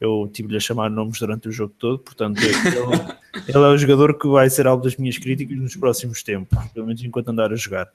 [0.00, 2.52] Eu tive-lhe a chamar nomes durante o jogo todo, portanto ele,
[3.48, 6.86] ele, é o jogador que vai ser alvo das minhas críticas nos próximos tempos, pelo
[6.86, 7.88] menos enquanto andar a jogar.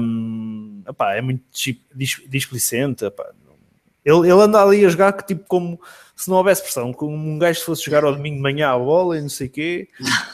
[0.00, 1.44] Um, opá, é muito
[2.26, 3.30] displicente, opá,
[4.04, 5.78] Ele, ele anda ali a jogar que tipo como
[6.14, 9.18] se não houvesse pressão, como um gajo fosse jogar ao domingo de manhã a bola
[9.18, 9.88] e não sei o quê,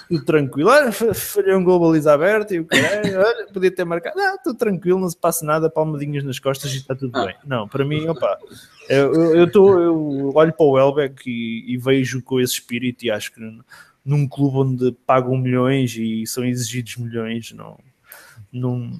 [0.09, 0.68] tudo tranquilo.
[0.68, 4.16] Olha, falhei um gol baliza aberto e o caralho, olha, podia ter marcado.
[4.16, 7.35] Não, estou tranquilo, não se passa nada, palmadinhas nas costas e está tudo bem.
[7.46, 8.38] Não, para mim, opa,
[8.88, 13.04] eu, eu, eu, tô, eu olho para o Elbeck e, e, vejo com esse espírito
[13.04, 13.40] e acho que
[14.04, 17.78] num clube onde pagam milhões e são exigidos milhões, não,
[18.52, 18.92] não,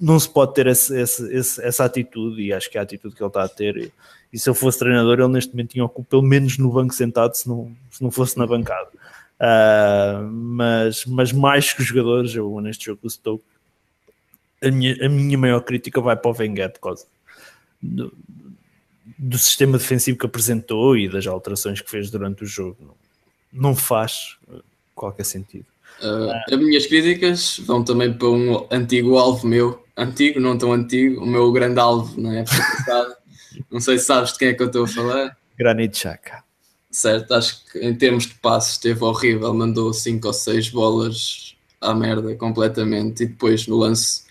[0.00, 3.22] não se pode ter esse, esse, essa atitude e acho que é a atitude que
[3.22, 3.76] ele está a ter.
[3.76, 3.92] E,
[4.32, 7.48] e se eu fosse treinador, ele neste momento tinha pelo menos no banco sentado, se
[7.48, 8.90] não, se não fosse na bancada.
[9.40, 13.44] Uh, mas, mas mais que os jogadores, eu neste jogo do Stoke,
[14.62, 17.06] a minha, a minha maior crítica vai para o Wenger por causa
[17.80, 18.12] do,
[19.16, 22.76] do sistema defensivo que apresentou e das alterações que fez durante o jogo.
[22.80, 22.94] Não,
[23.70, 24.36] não faz
[24.94, 25.66] qualquer sentido.
[26.02, 31.22] Uh, as minhas críticas vão também para um antigo alvo meu, antigo, não tão antigo,
[31.22, 33.16] o meu grande alvo na época passada.
[33.70, 35.36] não sei se sabes de quem é que eu estou a falar.
[35.58, 36.44] Granit Xhaka.
[36.90, 41.94] Certo, acho que em termos de passos esteve horrível, mandou 5 ou 6 bolas à
[41.94, 44.28] merda completamente e depois no lance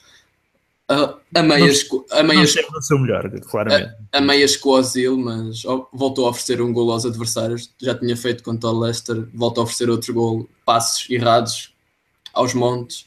[0.90, 3.94] a, a meias, a meias, não seu melhor, claramente.
[4.14, 7.70] A, a meias com o Ozil, mas voltou a oferecer um gol aos adversários.
[7.78, 11.74] Já tinha feito contra o Leicester, volta a oferecer outro gol, passos errados
[12.34, 13.06] aos montes,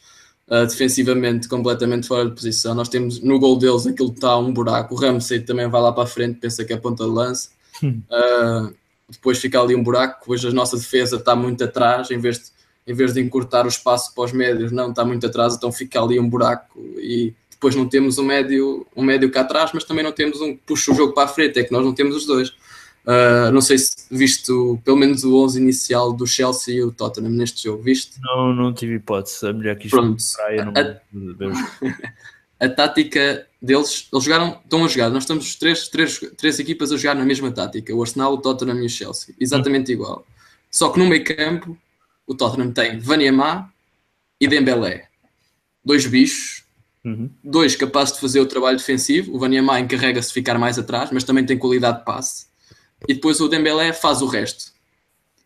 [0.50, 2.74] uh, defensivamente completamente fora de posição.
[2.74, 4.94] Nós temos no gol deles aquilo está um buraco.
[4.94, 7.50] O Ramsey também vai lá para a frente, pensa que é ponta de lance.
[7.82, 8.74] Uh,
[9.08, 12.44] depois fica ali um buraco, depois a nossa defesa está muito atrás, em vez de,
[12.86, 16.00] em vez de encurtar o espaço para os médios, não, está muito atrás, então fica
[16.00, 20.04] ali um buraco e depois não temos um médio, um médio cá atrás, mas também
[20.04, 22.16] não temos um que puxa o jogo para a frente, é que nós não temos
[22.16, 22.54] os dois.
[23.10, 27.30] Uh, não sei se visto pelo menos o 11 inicial do Chelsea e o Tottenham
[27.30, 28.20] neste jogo, viste?
[28.22, 29.48] Não, não tive hipótese.
[29.48, 30.22] A mulher quis Pronto.
[30.36, 35.10] praia, não a, a tática deles, eles jogaram, estão a jogar.
[35.10, 38.80] Nós estamos três, três, três equipas a jogar na mesma tática: o Arsenal, o Tottenham
[38.80, 40.24] e o Chelsea, exatamente igual.
[40.70, 41.76] Só que no meio campo,
[42.28, 43.72] o Tottenham tem Vaniamá
[44.40, 45.08] e Dembélé,
[45.84, 46.60] dois bichos
[47.02, 47.30] Uhum.
[47.42, 49.34] Dois, capaz de fazer o trabalho defensivo.
[49.34, 52.49] O Vaniamá encarrega-se de ficar mais atrás, mas também tem qualidade de passe.
[53.08, 54.72] E depois o Dembélé faz o resto.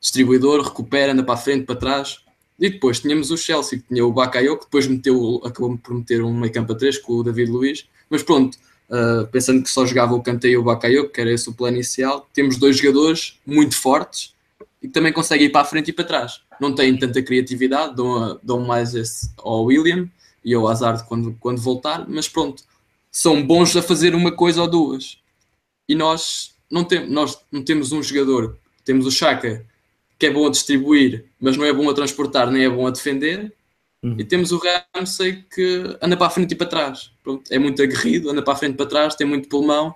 [0.01, 2.21] Distribuidor, recupera, anda para a frente, para trás.
[2.59, 6.23] E depois tínhamos o Chelsea, que tinha o Bakayoko, que depois meteu, acabou por meter
[6.23, 7.87] um meio campo a três com o David Luiz.
[8.09, 8.57] Mas pronto,
[8.91, 11.77] uh, pensando que só jogava o Kanté e o Bakayoko, que era esse o plano
[11.77, 14.35] inicial, temos dois jogadores muito fortes
[14.83, 16.43] e que também conseguem ir para a frente e para trás.
[16.61, 20.09] Não têm tanta criatividade, dão, dão mais esse ao William,
[20.45, 22.63] e ao Hazard quando, quando voltar, mas pronto,
[23.11, 25.19] são bons a fazer uma coisa ou duas.
[25.89, 29.65] E nós não, tem, nós não temos um jogador, temos o Chaka,
[30.19, 32.91] que é bom a distribuir, mas não é bom a transportar, nem é bom a
[32.91, 33.53] defender.
[34.03, 34.17] Uhum.
[34.19, 34.61] E temos o
[34.95, 37.13] Ramsey que anda para a frente e para trás.
[37.23, 39.95] Pronto, é muito aguerrido, anda para a frente e para trás, tem muito pulmão,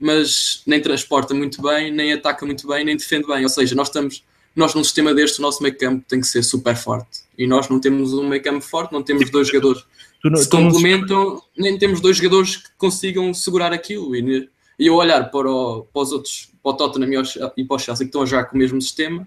[0.00, 3.42] mas nem transporta muito bem, nem ataca muito bem, nem defende bem.
[3.42, 4.24] Ou seja, nós estamos
[4.56, 7.20] nós num sistema deste, o nosso meio campo tem que ser super forte.
[7.36, 9.84] E nós não temos um meio campo forte, não temos dois jogadores
[10.20, 14.16] que se complementam, nem temos dois jogadores que consigam segurar aquilo.
[14.16, 14.48] E,
[14.78, 17.22] e eu olhar para, o, para os outros, para o Tottenham
[17.56, 19.26] e para o Chelsea que estão jogar com o mesmo sistema,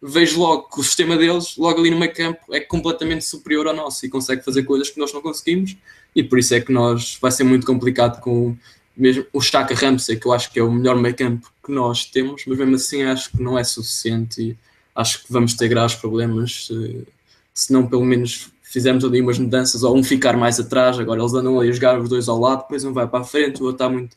[0.00, 3.74] vejo logo que o sistema deles, logo ali no meio campo, é completamente superior ao
[3.74, 5.76] nosso e consegue fazer coisas que nós não conseguimos.
[6.14, 8.56] E por isso é que nós vai ser muito complicado com
[8.96, 12.04] mesmo o Chaka Ramsey, que eu acho que é o melhor meio campo que nós
[12.04, 14.56] temos, mas mesmo assim acho que não é suficiente e
[14.94, 17.06] acho que vamos ter graves problemas se,
[17.52, 21.34] se não pelo menos fizermos ali umas mudanças ou um ficar mais atrás, agora eles
[21.34, 23.66] andam ali a jogar os dois ao lado, depois um vai para a frente, o
[23.66, 24.16] outro está muito,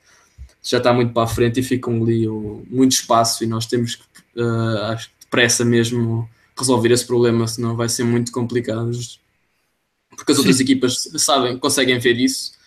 [0.70, 3.96] já está muito para a frente e ficam ali o, muito espaço e nós temos
[3.96, 8.92] que, uh, acho que depressa mesmo resolver esse problema, senão vai ser muito complicado
[10.10, 10.42] porque as Sim.
[10.42, 12.58] outras equipas sabem, conseguem ver isso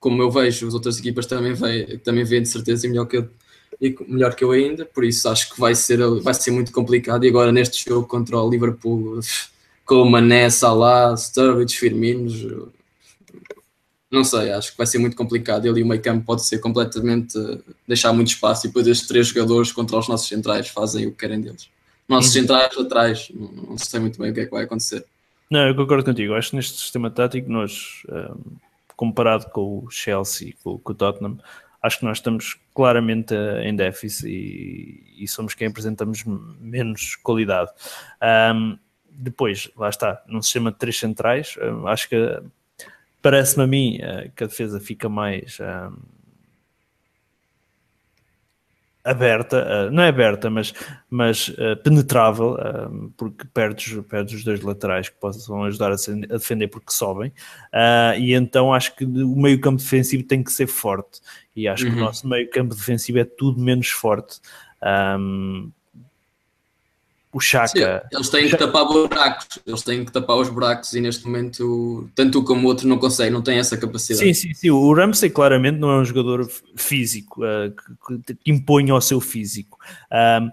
[0.00, 3.16] como eu vejo, as outras equipas também, veem, também veem de certeza e melhor que
[3.16, 3.28] eu
[4.06, 7.24] melhor que eu ainda, por isso acho que vai ser, vai ser muito complicado.
[7.24, 9.18] E agora neste jogo contra o Liverpool,
[9.84, 12.72] com o Mané, Salah, Sturridge, Firmino,
[14.14, 15.66] não sei, acho que vai ser muito complicado.
[15.66, 17.38] Ele e o meio campo pode ser completamente
[17.86, 21.18] deixar muito espaço e depois estes três jogadores contra os nossos centrais fazem o que
[21.18, 21.68] querem deles.
[22.08, 22.42] Nossos uhum.
[22.42, 25.04] centrais atrás, não, não, sei muito bem o que é que vai acontecer.
[25.50, 26.34] Não, eu concordo contigo.
[26.34, 28.02] Acho que neste sistema tático nós.
[28.08, 28.56] Um
[28.96, 31.38] comparado com o Chelsea, com, com o Tottenham,
[31.82, 37.70] acho que nós estamos claramente em déficit e, e somos quem apresentamos menos qualidade.
[38.54, 38.78] Um,
[39.10, 42.42] depois, lá está, num sistema de três centrais, um, acho que
[43.24, 45.58] parece-me a mim uh, que a defesa fica mais.
[45.58, 45.96] Um,
[49.02, 50.74] aberta, uh, não é aberta, mas,
[51.08, 52.56] mas uh, penetrável,
[53.16, 57.32] porque perdes, perdes os dois laterais que possam ajudar a, ser, a defender porque sobem,
[58.18, 61.20] e então acho que o meio campo defensivo tem que ser forte,
[61.54, 61.90] e acho uhum.
[61.90, 62.06] que o uhum.
[62.06, 64.40] nosso meio campo defensivo é tudo menos forte.
[65.18, 65.70] Um,
[67.34, 67.66] o Chaka.
[67.68, 72.08] Sim, eles têm que tapar buracos, eles têm que tapar os buracos e neste momento
[72.14, 74.24] tanto um como o outro não consegue, não tem essa capacidade.
[74.24, 74.70] Sim, sim, sim.
[74.70, 77.74] O Ramsey claramente não é um jogador físico uh,
[78.22, 79.80] que, que, impõe ao seu físico.
[80.12, 80.48] Um,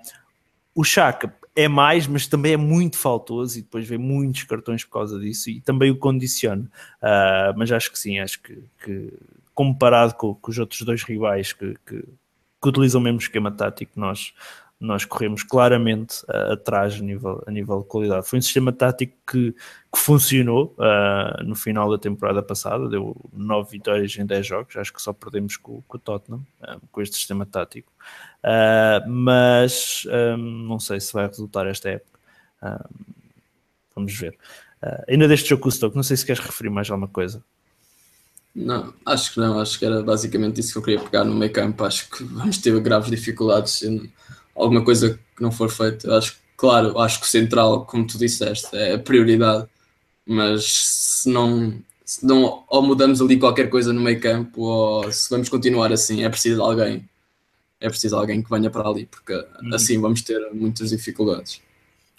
[0.74, 4.94] o Chaka é mais, mas também é muito faltoso e depois vê muitos cartões por
[4.94, 6.64] causa disso e também o condiciona.
[7.00, 9.14] Uh, mas acho que sim, acho que, que
[9.54, 14.00] comparado com, com, os outros dois rivais que, que, que utilizam o mesmo esquema tático,
[14.00, 14.34] nós
[14.82, 18.28] nós corremos claramente uh, atrás a nível, a nível de qualidade.
[18.28, 23.70] Foi um sistema tático que, que funcionou uh, no final da temporada passada, deu 9
[23.70, 27.16] vitórias em 10 jogos, acho que só perdemos com, com o Tottenham, uh, com este
[27.16, 27.94] sistema tático.
[29.08, 30.04] mas
[30.36, 32.20] um, não sei se vai resultar esta época.
[33.96, 34.36] vamos ver.
[35.08, 37.44] ainda deste jogo com o Stoke, não sei se queres referir mais alguma coisa.
[38.54, 41.54] Não, acho que não, acho que era basicamente isso que eu queria pegar no meio
[41.54, 41.84] campo.
[41.86, 43.82] Acho que vamos ter graves dificuldades
[44.62, 46.16] alguma coisa que não for feita.
[46.18, 49.68] Acho claro, acho que o central, como tu disseste, é a prioridade,
[50.26, 51.74] mas se não,
[52.06, 56.24] se não ou mudamos ali qualquer coisa no meio campo, ou se vamos continuar assim,
[56.24, 57.10] é preciso alguém,
[57.80, 59.74] é preciso alguém que venha para ali, porque hum.
[59.74, 61.62] assim vamos ter muitas dificuldades.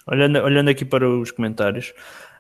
[0.05, 1.95] Olhando, olhando aqui para os comentários,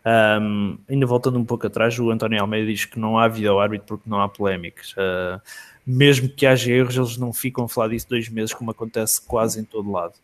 [0.04, 3.86] um, ainda voltando um pouco atrás, o António Almeida diz que não há vídeo árbitro
[3.86, 4.92] porque não há polémicas.
[4.92, 5.40] Uh,
[5.84, 9.60] mesmo que haja erros, eles não ficam a falar disso dois meses, como acontece quase
[9.60, 10.14] em todo lado.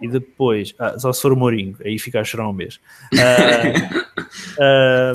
[0.00, 2.78] E depois, ah, só se for o Mourinho, aí fica a chorar um mês.
[3.12, 3.98] Uh,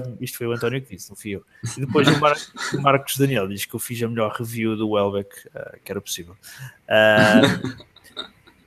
[0.09, 1.43] uh, isto foi o António que disse, não fui eu.
[1.77, 2.35] E depois o, Mar
[2.73, 6.01] o Marcos Daniel diz que eu fiz a melhor review do Welbeck uh, que era
[6.01, 6.35] possível.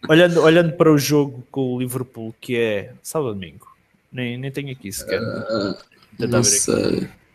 [0.08, 3.66] olhando, olhando para o jogo com o Liverpool, que é sábado domingo,
[4.10, 5.20] nem, nem tenho aqui sequer.
[6.18, 6.98] não sei.
[6.98, 7.25] Aqui.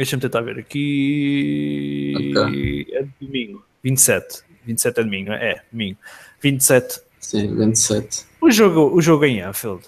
[0.00, 2.14] Deixa-me tentar ver aqui.
[2.16, 2.86] Okay.
[2.90, 3.62] É domingo.
[3.84, 4.44] 27.
[4.64, 5.62] 27 é domingo, é?
[5.70, 5.98] Domingo.
[6.40, 7.00] 27.
[7.20, 8.24] Sim, 27.
[8.40, 9.82] O jogo, o jogo em Anfield.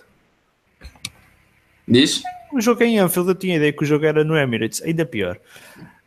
[1.88, 2.20] Diz?
[2.52, 5.40] O jogo em Anfield, eu tinha ideia que o jogo era no Emirates, ainda pior.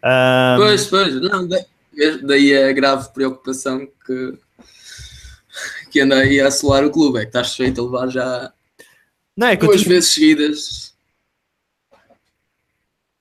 [0.03, 0.57] Um...
[0.57, 1.49] Pois, pois, não,
[2.21, 4.37] daí a grave preocupação que,
[5.89, 8.53] que anda aí a assolar o clube, é que estás feito a levar já
[9.35, 10.94] não, é que duas vezes seguidas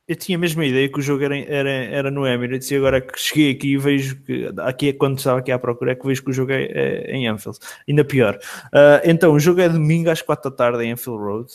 [0.07, 3.01] eu tinha a mesma ideia que o jogo era, era, era no Emirates e agora
[3.01, 6.23] que cheguei aqui e vejo que aqui quando estava aqui à procura é que vejo
[6.23, 8.39] que o jogo é, é em Anfield, ainda pior.
[8.67, 11.53] Uh, então, o jogo é domingo às 4 da tarde em Anfield Road,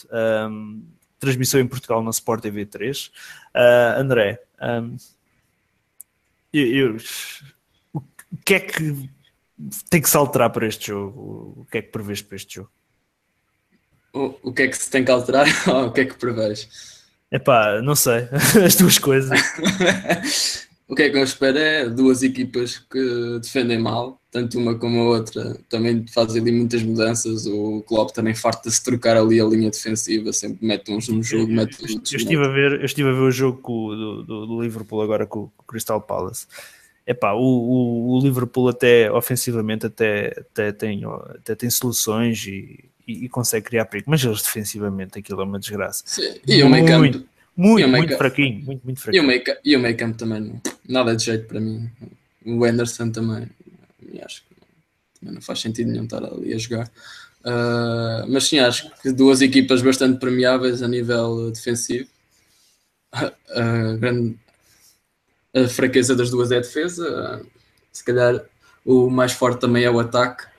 [0.50, 0.82] um,
[1.20, 3.06] transmissão em Portugal na Sport TV 3.
[3.06, 4.96] Uh, André, um,
[6.52, 6.96] eu, eu,
[7.94, 8.02] o
[8.44, 9.08] que é que
[9.88, 11.54] tem que se alterar para este jogo?
[11.56, 12.70] O que é que prevês para este jogo?
[14.12, 16.99] O, o que é que se tem que alterar ou o que é que prevês?
[17.30, 18.28] Epá, não sei,
[18.64, 19.38] as duas coisas.
[20.88, 25.00] o que é que eu espero é duas equipas que defendem mal, tanto uma como
[25.00, 27.46] a outra, também fazem ali muitas mudanças.
[27.46, 31.84] O Klopp também farta-se trocar ali a linha defensiva, sempre mete uns no jogo, mete
[31.84, 33.60] uns eu, estive a ver Eu estive a ver o jogo
[33.94, 36.48] do, do, do Liverpool agora com, com o Crystal Palace.
[37.06, 43.24] Epá, o, o, o Liverpool até ofensivamente até, até, tem, até tem soluções e e,
[43.24, 46.02] e, consegue criar perigo, mas eles defensivamente aquilo é uma desgraça.
[46.06, 46.34] Sim.
[46.46, 49.32] E o meio campo muito, muito, muito fraquinho, muito, muito fraquinho.
[49.64, 51.90] E o meio campo também, nada de jeito para mim.
[52.44, 53.48] O Anderson também,
[54.24, 54.54] acho que
[55.18, 56.90] também não faz sentido nenhum estar ali a jogar.
[57.40, 62.08] Uh, mas sim, acho que duas equipas bastante premiáveis a nível defensivo.
[63.14, 64.36] Uh, grande,
[65.54, 67.42] a fraqueza das duas é a defesa.
[67.42, 67.46] Uh,
[67.92, 68.42] se calhar
[68.84, 70.49] o mais forte também é o ataque.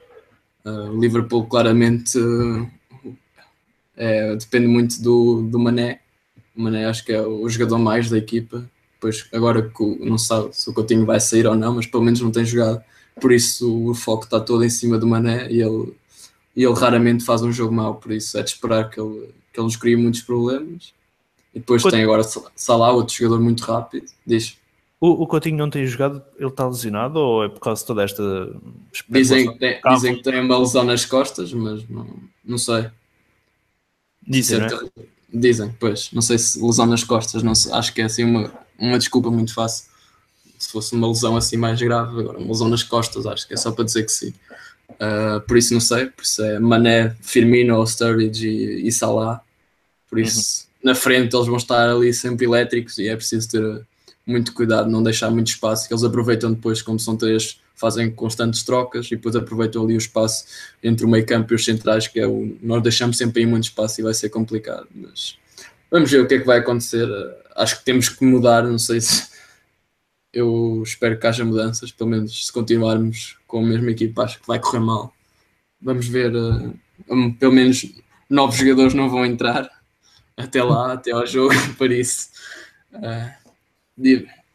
[0.64, 2.70] Uh, Liverpool claramente uh,
[3.95, 5.99] é, depende muito do, do Mané.
[6.55, 8.70] O Mané acho que é o jogador mais da equipa.
[8.99, 12.22] Pois agora que não sabe se o Coutinho vai sair ou não, mas pelo menos
[12.22, 12.84] não tem jogado.
[13.20, 15.93] Por isso o foco está todo em cima do Mané e ele,
[16.55, 17.95] e ele raramente faz um jogo mau.
[17.95, 20.93] Por isso é de esperar que ele, que ele nos crie muitos problemas.
[21.53, 22.24] E depois tem agora
[22.55, 24.05] Salah, outro jogador muito rápido.
[24.26, 24.57] Diz.
[25.04, 28.04] O, o Coutinho não tem jogado, ele está lesionado ou é por causa de toda
[28.04, 28.22] esta.
[29.10, 32.08] Dizem que, tem, dizem que tem uma lesão nas costas, mas não,
[32.45, 32.88] não sei.
[34.22, 34.70] Dizem, é?
[35.34, 36.12] Dizem, pois.
[36.14, 39.32] Não sei se lesão nas costas, não sei, acho que é assim uma, uma desculpa
[39.32, 39.89] muito fácil.
[40.60, 43.58] Se fosse uma lesão assim mais grave, agora uma lesão nas costas, acho que é
[43.58, 44.32] só para dizer que sim.
[44.91, 49.41] Uh, por isso não sei, por isso é Mané, Firmino, Sturridge e, e Salah.
[50.08, 50.91] Por isso, uhum.
[50.91, 53.88] na frente eles vão estar ali sempre elétricos e é preciso ter
[54.32, 58.64] muito cuidado, não deixar muito espaço, que eles aproveitam depois, como são três, fazem constantes
[58.64, 60.46] trocas e depois aproveitam ali o espaço
[60.84, 62.58] entre o meio campo e os centrais, que é o.
[62.62, 64.88] Nós deixamos sempre aí muito espaço e vai ser complicado.
[64.94, 65.38] Mas
[65.90, 67.08] vamos ver o que é que vai acontecer.
[67.56, 69.30] Acho que temos que mudar, não sei se.
[70.34, 74.48] Eu espero que haja mudanças, pelo menos se continuarmos com a mesma equipa, acho que
[74.48, 75.14] vai correr mal.
[75.82, 76.74] Vamos ver, uh,
[77.38, 77.86] pelo menos
[78.30, 79.70] novos jogadores não vão entrar
[80.38, 82.30] até lá, até ao jogo, por isso.
[82.94, 83.41] Uh,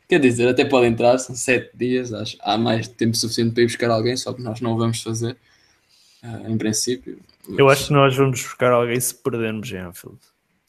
[0.08, 3.66] quer dizer, até pode entrar, são sete dias, acho, há mais tempo suficiente para ir
[3.66, 5.36] buscar alguém, só que nós não vamos fazer,
[6.22, 7.18] uh, em princípio.
[7.48, 7.58] Mas...
[7.58, 10.18] Eu acho que nós vamos buscar alguém se perdermos em Anfield.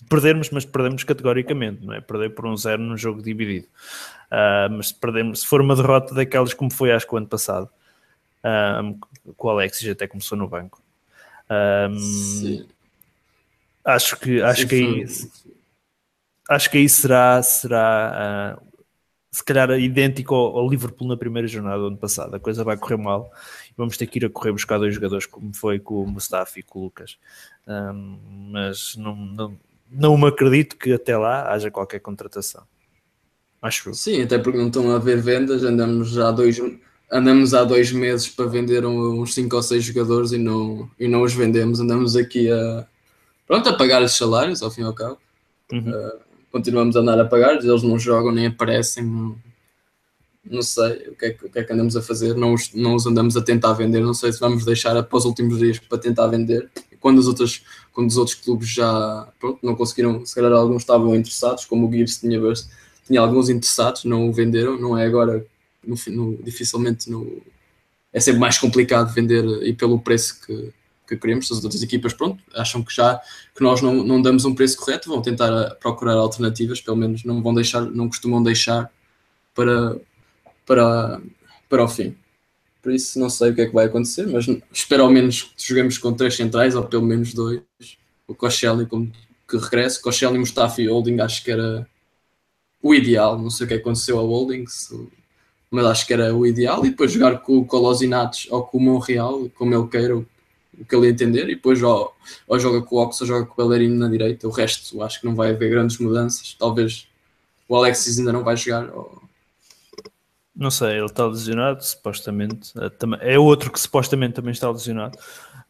[0.10, 2.00] Perdermos, mas perdemos categoricamente, não é?
[2.00, 3.68] Perder por um zero num jogo dividido.
[4.32, 7.28] Uh, mas se perdermos, se for uma derrota daquelas como foi acho que o ano
[7.28, 7.70] passado,
[8.84, 9.00] um,
[9.36, 10.82] com o Alexis até começou no banco.
[11.50, 12.66] Um,
[13.84, 15.06] acho que acho Sim, que aí,
[16.50, 18.68] acho que aí será será uh,
[19.32, 22.36] se calhar idêntico ao, ao, Liverpool na primeira jornada do ano passado.
[22.36, 23.32] A coisa vai correr mal
[23.70, 26.60] e vamos ter que ir a correr buscar dois jogadores como foi com o Mustafa
[26.60, 27.18] e com o Lucas.
[27.68, 28.18] Um,
[28.52, 29.60] mas não, não,
[29.92, 32.64] não me acredito que até lá haja qualquer contratação.
[33.62, 33.94] Acho.
[33.94, 36.60] Sim, até porque não estão a haver vendas, andamos já dois
[37.12, 41.22] andamos há dois meses para vender uns 5 ou 6 jogadores e não, e não
[41.22, 41.80] os vendemos.
[41.80, 42.86] Andamos aqui a,
[43.46, 45.18] pronto, a pagar os salários, ao fim e ao cabo.
[45.72, 45.90] Uhum.
[45.90, 49.04] Uh, continuamos a andar a pagar, eles não jogam nem aparecem.
[49.04, 49.36] Não,
[50.50, 52.36] não sei o que, é, o que, é, que andamos a fazer.
[52.36, 54.02] Não os, não os andamos a tentar vender.
[54.02, 56.70] Não sei se vamos deixar após os últimos dias para tentar vender.
[57.00, 61.16] Quando os outros, quando os outros clubes já pronto, não conseguiram, se calhar alguns estavam
[61.16, 62.40] interessados, como o Gears tinha,
[63.06, 64.80] tinha alguns interessados, não o venderam.
[64.80, 65.46] Não é agora
[65.84, 67.42] no, no, dificilmente no,
[68.12, 70.74] é sempre mais complicado vender e pelo preço que,
[71.08, 71.52] que queremos.
[71.52, 73.20] As outras equipas, pronto, acham que já
[73.56, 77.24] que nós não, não damos um preço correto, vão tentar eh, procurar alternativas, pelo menos
[77.24, 78.92] não vão deixar, não costumam deixar
[79.56, 79.98] para,
[80.66, 81.22] para,
[81.70, 82.16] para o fim.
[82.82, 85.68] Por isso não sei o que é que vai acontecer, mas espero ao menos que
[85.68, 87.62] joguemos com três centrais, ou pelo menos dois.
[88.28, 89.12] O Koscielny como
[89.48, 91.88] que regresse, Koscielny, Mustafi e Holding acho que era
[92.82, 93.40] o ideal.
[93.40, 94.94] Não sei o que aconteceu ao Holding, se
[95.70, 96.86] mas acho que era o ideal.
[96.86, 100.26] E depois jogar com o Colosinatos ou com o Monreal, como ele queira,
[100.80, 101.50] o que ele entender.
[101.50, 102.14] E depois ou,
[102.48, 104.48] ou joga com o Ox ou joga com o Bellerino na direita.
[104.48, 106.56] O resto acho que não vai haver grandes mudanças.
[106.58, 107.08] Talvez
[107.68, 108.90] o Alexis ainda não vai jogar.
[108.90, 109.22] Ou...
[110.56, 112.74] Não sei, ele está lesionado, supostamente.
[112.78, 115.18] Eh, é outro que supostamente também está lesionado.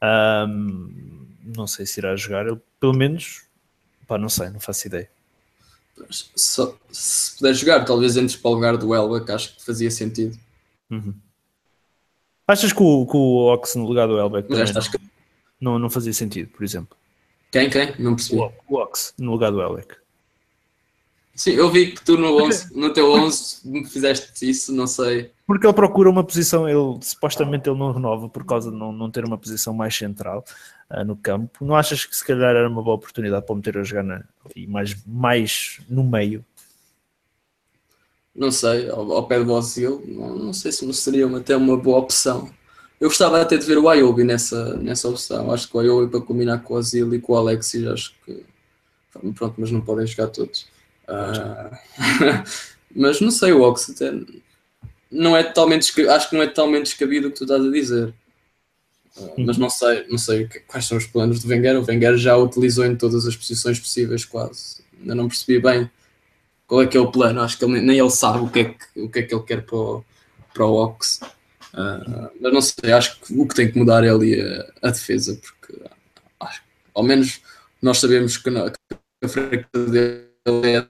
[0.01, 2.45] Um, não sei se irá jogar.
[2.45, 3.43] Ele, pelo menos,
[4.07, 5.09] pá, não sei, não faço ideia.
[6.11, 9.89] Se, se puder jogar, talvez entres para o lugar do Elba, que acho que fazia
[9.89, 10.37] sentido.
[10.89, 11.13] Uhum.
[12.47, 14.99] Achas que o, que o Ox no lugar do Elbeck não, que...
[15.59, 16.95] não, não fazia sentido, por exemplo?
[17.51, 17.93] Quem, quem?
[17.99, 18.39] Não percebi.
[18.39, 19.95] O, o Ox no lugar do Elbeck.
[21.37, 25.29] Sim, eu vi que tu no, 11, no teu 11 me fizeste isso, não sei.
[25.45, 29.11] Porque ele procura uma posição, ele supostamente ele não renova por causa de não, não
[29.11, 30.43] ter uma posição mais central
[30.89, 31.63] uh, no campo.
[31.63, 34.23] Não achas que se calhar era uma boa oportunidade para meter a jogar na,
[34.67, 36.43] mais, mais no meio?
[38.37, 41.75] Não sei, ao, ao pé do Ozil, não, não, sei se seria uma, até uma
[41.75, 42.47] boa opção.
[43.01, 45.51] Eu gostava até de ver o Ayobi nessa, nessa opção.
[45.51, 48.45] Acho que o Ayobi para combinar com o Ozil e com o Alexis, acho que
[49.33, 50.67] pronto, mas não podem jogar todos.
[51.07, 51.75] Uh,
[52.95, 54.13] mas não sei, o Ox até
[55.09, 58.13] não é totalmente acho que não é totalmente descabido o que tu estás a dizer.
[59.17, 61.79] Uh, mas não sei, não sei quais são os planos do Wenger.
[61.79, 64.77] O Wenger já o utilizou em todas as posições possíveis, quase.
[64.99, 65.89] Ainda não percebi bem
[66.67, 67.41] qual é que é o plano.
[67.41, 69.43] Acho que ele, nem ele sabe o que é que, o que, é que ele
[69.43, 70.05] quer para o,
[70.53, 71.21] para o Ox.
[71.73, 74.91] Uh, mas não sei, acho que o que tem que mudar é ali a, a
[74.91, 75.79] defesa, porque
[76.39, 76.61] acho,
[76.93, 77.41] ao menos
[77.81, 78.75] nós sabemos que, não, que
[79.23, 80.27] a fraqueza dele
[80.75, 80.87] é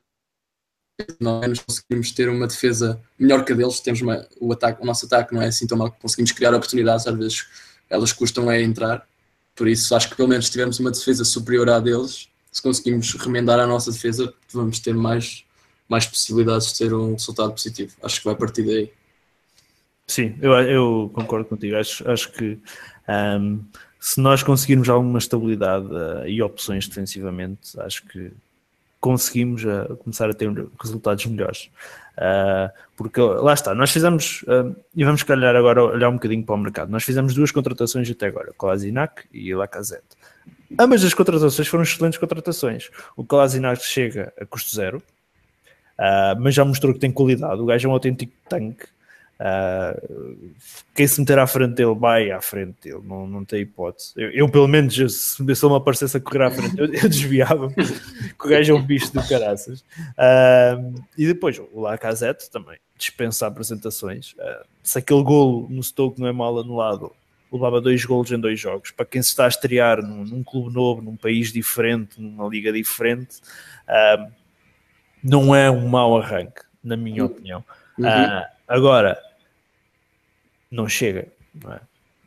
[1.19, 5.05] nós conseguimos ter uma defesa melhor que a deles, temos uma, o, ataque, o nosso
[5.05, 7.47] ataque não é assim tão mal, conseguimos criar oportunidades, às vezes
[7.89, 9.07] elas custam a entrar,
[9.55, 13.13] por isso acho que pelo menos se tivermos uma defesa superior à deles, se conseguimos
[13.13, 15.45] remendar a nossa defesa, vamos ter mais,
[15.87, 17.95] mais possibilidades de ter um resultado positivo.
[18.01, 18.91] Acho que vai partir daí.
[20.05, 21.75] Sim, eu, eu concordo contigo.
[21.75, 22.57] Acho, acho que
[23.39, 23.63] um,
[23.99, 28.31] se nós conseguirmos alguma estabilidade uh, e opções defensivamente, acho que
[28.99, 30.49] conseguimos uh, começar a ter
[30.81, 31.69] resultados melhores.
[32.17, 36.55] Uh, porque lá está, nós fizemos, uh, e vamos calhar agora olhar um bocadinho para
[36.55, 40.17] o mercado, nós fizemos duas contratações até agora, Kolasinac e Lacazette.
[40.79, 42.89] Ambas as contratações foram excelentes contratações.
[43.15, 45.01] O Kolasinac chega a custo zero,
[46.39, 48.85] mas já mostrou que tem qualidade, o gajo é um autêntico tanque,
[49.39, 50.55] Uh,
[50.95, 54.11] quem se meter à frente dele vai à frente dele, não, não tem hipótese.
[54.15, 57.75] Eu, eu pelo menos, se, se me aparecesse a correr à frente, eu, eu desviava-me,
[58.43, 59.81] o gajo é um bicho do caraças.
[59.81, 64.33] Uh, e depois o Lacazette também dispensa apresentações.
[64.33, 67.11] Uh, se aquele golo no Stoke não é mal anulado,
[67.51, 68.89] levava dois golos em dois jogos.
[68.89, 72.73] Para quem se está a estrear num, num clube novo, num país diferente, numa liga
[72.73, 73.37] diferente,
[73.87, 74.31] uh,
[75.27, 77.29] não é um mau arranque, na minha uhum.
[77.29, 77.65] opinião.
[77.97, 78.05] Uhum.
[78.05, 79.19] Uh, agora,
[80.71, 81.27] não chega,
[81.61, 81.79] não é?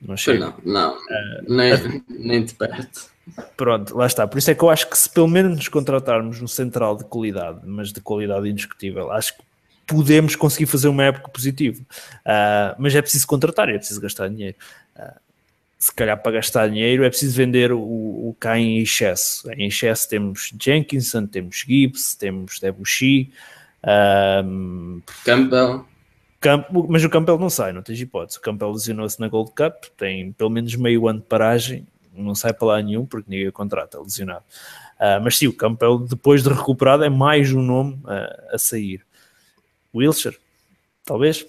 [0.02, 0.38] Não chega.
[0.38, 0.94] Não, não.
[0.96, 3.10] Uh, nem, nem de perto.
[3.56, 4.26] Pronto, lá está.
[4.26, 7.04] Por isso é que eu acho que se pelo menos nos contratarmos um central de
[7.04, 9.42] qualidade, mas de qualidade indiscutível, acho que
[9.86, 11.80] podemos conseguir fazer uma época positiva.
[11.80, 14.56] Uh, mas é preciso contratar, é preciso gastar dinheiro.
[14.96, 15.20] Uh,
[15.80, 19.50] se calhar para gastar dinheiro é preciso vender o, o cá em excesso.
[19.52, 23.32] Em excesso temos Jenkinson, temos Gibbs, temos Debuchy,
[24.44, 25.86] um, Campbell.
[26.38, 28.38] Camp, mas o Campbell não sai, não tens hipótese.
[28.38, 32.52] O Campbell lesionou-se na Gold Cup, tem pelo menos meio ano de paragem, não sai
[32.52, 34.44] para lá nenhum porque ninguém o contrata, lesionado.
[34.96, 39.02] Uh, mas sim, o Campbell, depois de recuperado, é mais um nome uh, a sair.
[39.94, 40.36] Wilshire,
[41.06, 41.46] talvez.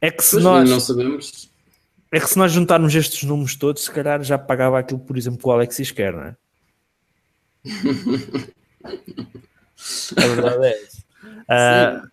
[0.00, 0.70] É que se pois nós.
[0.70, 1.51] Não sabemos.
[2.12, 5.38] É que se nós juntarmos estes números todos, se calhar já pagava aquilo, por exemplo,
[5.38, 6.36] que o Alexis quer, não é?
[10.16, 11.02] a verdade é isso.
[11.24, 12.06] Uh,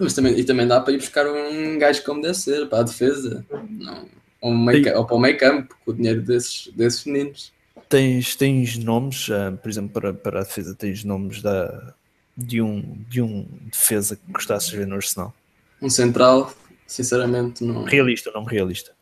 [0.00, 2.82] mas também, e também dá para ir buscar um gajo como deve ser, para a
[2.84, 3.44] defesa.
[3.68, 4.08] Não,
[4.40, 7.52] ou, meio, ou para o meio campo, com o dinheiro desses, desses meninos.
[7.88, 11.92] Tens, tens nomes, uh, por exemplo, para, para a defesa, tens nomes da,
[12.36, 15.34] de, um, de um defesa que gostasses de ver no Arsenal?
[15.82, 16.54] Um central,
[16.86, 17.84] sinceramente, não.
[17.84, 18.94] Realista ou não realista?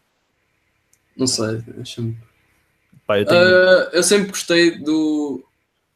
[1.17, 2.17] Não sei, deixa-me.
[3.09, 3.41] eu, tenho...
[3.41, 5.45] uh, eu sempre gostei do.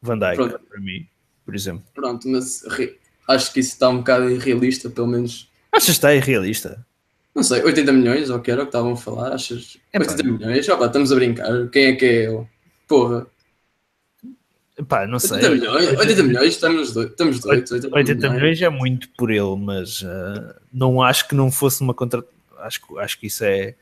[0.01, 0.59] Van Pronto.
[0.59, 1.07] para mim,
[1.45, 1.83] por exemplo.
[1.93, 2.63] Pronto, mas
[3.27, 5.49] acho que isso está um bocado irrealista, pelo menos.
[5.71, 6.85] Achas que está irrealista?
[7.35, 9.33] Não sei, 80 milhões, ou que era o que estavam a falar?
[9.33, 9.77] Achas?
[9.93, 10.29] É 80 pá.
[10.29, 10.69] milhões?
[10.69, 11.69] Opa, estamos a brincar.
[11.69, 12.47] Quem é que é eu?
[12.87, 13.27] Porra.
[14.87, 15.37] Pá, não sei.
[15.37, 17.11] 80 milhões, 80 milhões estamos doidos.
[17.11, 21.51] Estamos doidos 80, 80 milhões é muito por ele, mas uh, não acho que não
[21.51, 22.23] fosse uma contra.
[22.59, 23.75] Acho, acho que isso é,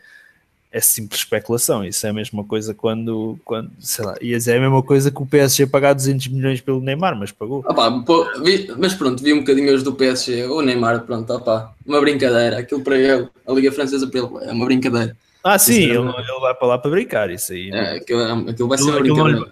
[0.71, 1.85] é simples especulação.
[1.85, 5.11] Isso é a mesma coisa quando, quando sei lá, ia dizer é a mesma coisa
[5.11, 7.59] que o PSG pagar 200 milhões pelo Neymar, mas pagou.
[7.59, 10.45] Opa, pô, vi, mas pronto, vi um bocadinho hoje do PSG.
[10.45, 12.59] O Neymar, pronto, opa, uma brincadeira.
[12.59, 15.15] Aquilo para ele, a Liga Francesa para ele, é uma brincadeira.
[15.43, 17.29] Ah, sim, ele, ele vai para lá para brincar.
[17.29, 17.69] Isso aí.
[17.69, 19.51] É, aquilo, aquilo vai ser uma brincadeira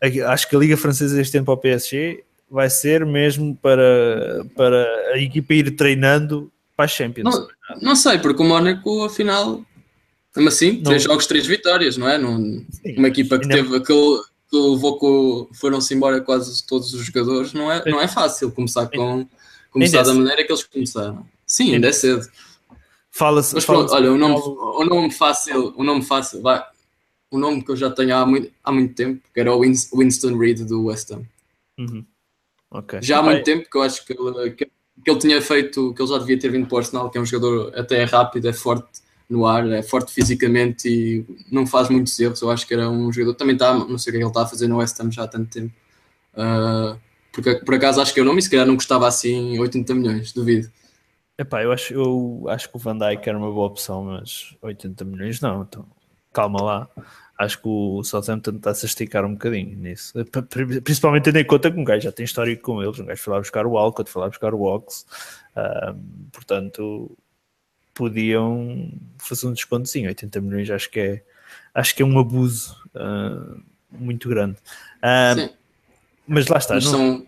[0.00, 4.86] acho que a Liga Francesa este ano para o PSG vai ser mesmo para, para
[5.12, 7.24] a equipa ir treinando para a Champions.
[7.24, 7.48] Não,
[7.82, 9.62] não sei, porque o Mónaco, afinal,
[10.34, 10.84] mesmo assim, não.
[10.84, 12.16] três jogos, três vitórias, não é?
[12.16, 12.64] Num,
[12.96, 14.20] uma equipa que teve aquele
[14.50, 18.86] que levou com, foram-se embora quase todos os jogadores, não é, não é fácil começar
[18.86, 19.26] com
[19.70, 21.26] começar da maneira que eles começaram.
[21.46, 22.26] Sim, ainda é cedo.
[23.10, 23.54] Fala-se.
[23.54, 26.62] Mas pronto, olha, o nome, o nome fácil, o nome fácil, vai,
[27.30, 30.36] um nome que eu já tenho há muito, há muito tempo, que era o Winston
[30.36, 31.22] Reed do West Ham.
[31.78, 32.04] Uhum.
[32.70, 33.00] Okay.
[33.02, 36.02] Já há muito tempo que eu acho que ele, que, que, ele tinha feito, que
[36.02, 38.52] ele já devia ter vindo para o Arsenal, que é um jogador até rápido, é
[38.52, 42.40] forte no ar, é forte fisicamente e não faz muitos erros.
[42.40, 44.42] Eu acho que era um jogador, também está, não sei o que é ele está
[44.42, 45.74] a fazer no West Ham já há tanto tempo.
[46.34, 46.98] Uh,
[47.32, 50.32] porque por acaso acho que é o nome, se calhar não custava assim 80 milhões,
[50.32, 50.70] duvido.
[51.38, 55.04] Epá, eu acho, eu acho que o Van Dijk era uma boa opção, mas 80
[55.04, 55.86] milhões não, então
[56.32, 56.88] calma lá.
[57.38, 60.12] Acho que o Southampton está-se a esticar um bocadinho nisso.
[60.82, 62.98] Principalmente tendo em conta que um gajo já tem histórico com eles.
[62.98, 65.06] Um gajo foi lá buscar o Alcott, foi lá buscar o Ox.
[65.56, 65.96] Uh,
[66.32, 67.16] portanto,
[67.94, 70.08] podiam fazer um descontozinho.
[70.08, 71.22] 80 milhões acho que é,
[71.72, 74.56] acho que é um abuso uh, muito grande.
[74.98, 75.54] Uh,
[76.26, 76.74] mas lá está.
[76.74, 76.90] Mas não...
[76.90, 77.26] São,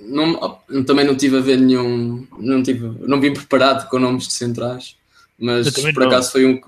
[0.00, 2.26] não, também não tive a ver nenhum.
[2.38, 4.96] Não, tive, não vim preparado com nomes de centrais.
[5.38, 6.08] Mas por não.
[6.08, 6.60] acaso foi um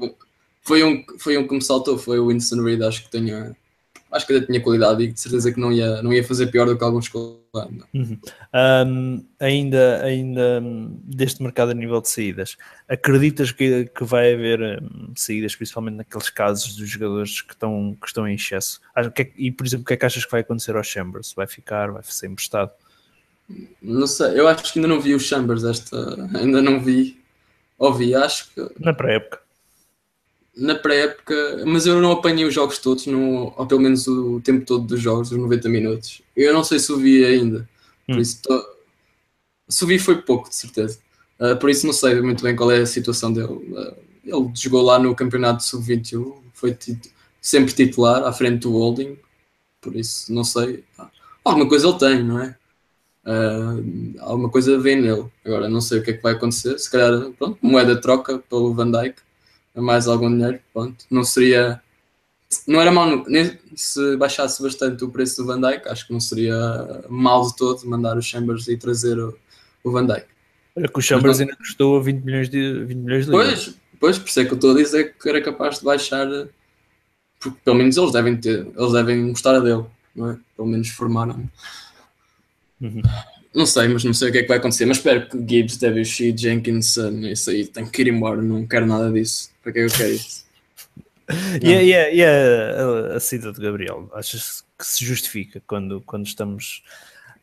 [0.62, 3.56] foi um, foi um que me saltou, foi o Winston Reed, acho que tinha
[4.11, 6.66] acho que ainda tinha qualidade e de certeza que não ia, não ia fazer pior
[6.66, 8.18] do que alguns que uhum.
[8.86, 10.61] um, ainda, ainda
[11.04, 12.56] deste mercado a nível de saídas,
[12.88, 18.06] acreditas que, que vai haver um, saídas, principalmente naqueles casos dos jogadores que estão, que
[18.06, 18.80] estão em excesso?
[18.96, 21.32] É e, por exemplo, o que é que achas que vai acontecer ao Chambers?
[21.32, 22.72] Vai ficar, vai ser emprestado?
[23.82, 27.20] Não sei, eu acho que ainda não vi o Chambers esta, ainda não vi,
[27.78, 28.70] ouvi, acho que...
[28.78, 29.40] Na pré-época
[30.57, 34.64] na pré-época, mas eu não apanhei os jogos todos, no, ou pelo menos o tempo
[34.64, 36.22] todo dos jogos, os 90 minutos.
[36.36, 37.68] Eu não sei se o vi ainda,
[38.07, 38.20] por hum.
[38.20, 38.76] isso tô,
[39.68, 40.98] se o vi foi pouco, de certeza.
[41.38, 43.53] Uh, por isso não sei muito bem qual é a situação dele.
[43.53, 49.16] Uh, ele jogou lá no campeonato sub-21, foi tit sempre titular à frente do Holding,
[49.80, 50.84] por isso não sei.
[51.42, 52.57] alguma coisa ele tem, não é?
[53.24, 55.26] Uh, alguma coisa vem nele.
[55.44, 56.78] Agora não sei o que é que vai acontecer.
[56.78, 59.22] Se calhar, pronto, moeda troca pelo Van Dyke
[59.74, 61.04] mais algum dinheiro, pronto.
[61.10, 61.80] Não seria,
[62.66, 63.24] não era mal
[63.76, 67.86] se baixasse bastante o preço do Van Dijk, acho que não seria mal de todo
[67.86, 69.36] mandar o Chambers e trazer o,
[69.84, 70.26] o Van Dijk.
[70.76, 73.48] Olha que o Chambers ainda custou 20 milhões de, 20 milhões de euros.
[73.48, 76.26] Pois, pois, por isso é que eu estou a dizer que era capaz de baixar,
[77.38, 80.38] porque pelo menos eles devem ter, eles devem gostar dele, não é?
[80.56, 81.48] Pelo menos formaram.
[82.80, 83.02] Uhum.
[83.55, 84.86] Não sei, mas não sei o que é que vai acontecer.
[84.86, 88.40] Mas espero que Gibbs, Debussy, Jenkinson, isso aí, tem que ir embora.
[88.40, 89.51] Não quero nada disso.
[89.62, 90.44] Para que é eu quero isso?
[91.62, 96.01] e, a, e, a, e a, a saída de Gabriel, achas que se justifica quando,
[96.01, 96.82] quando estamos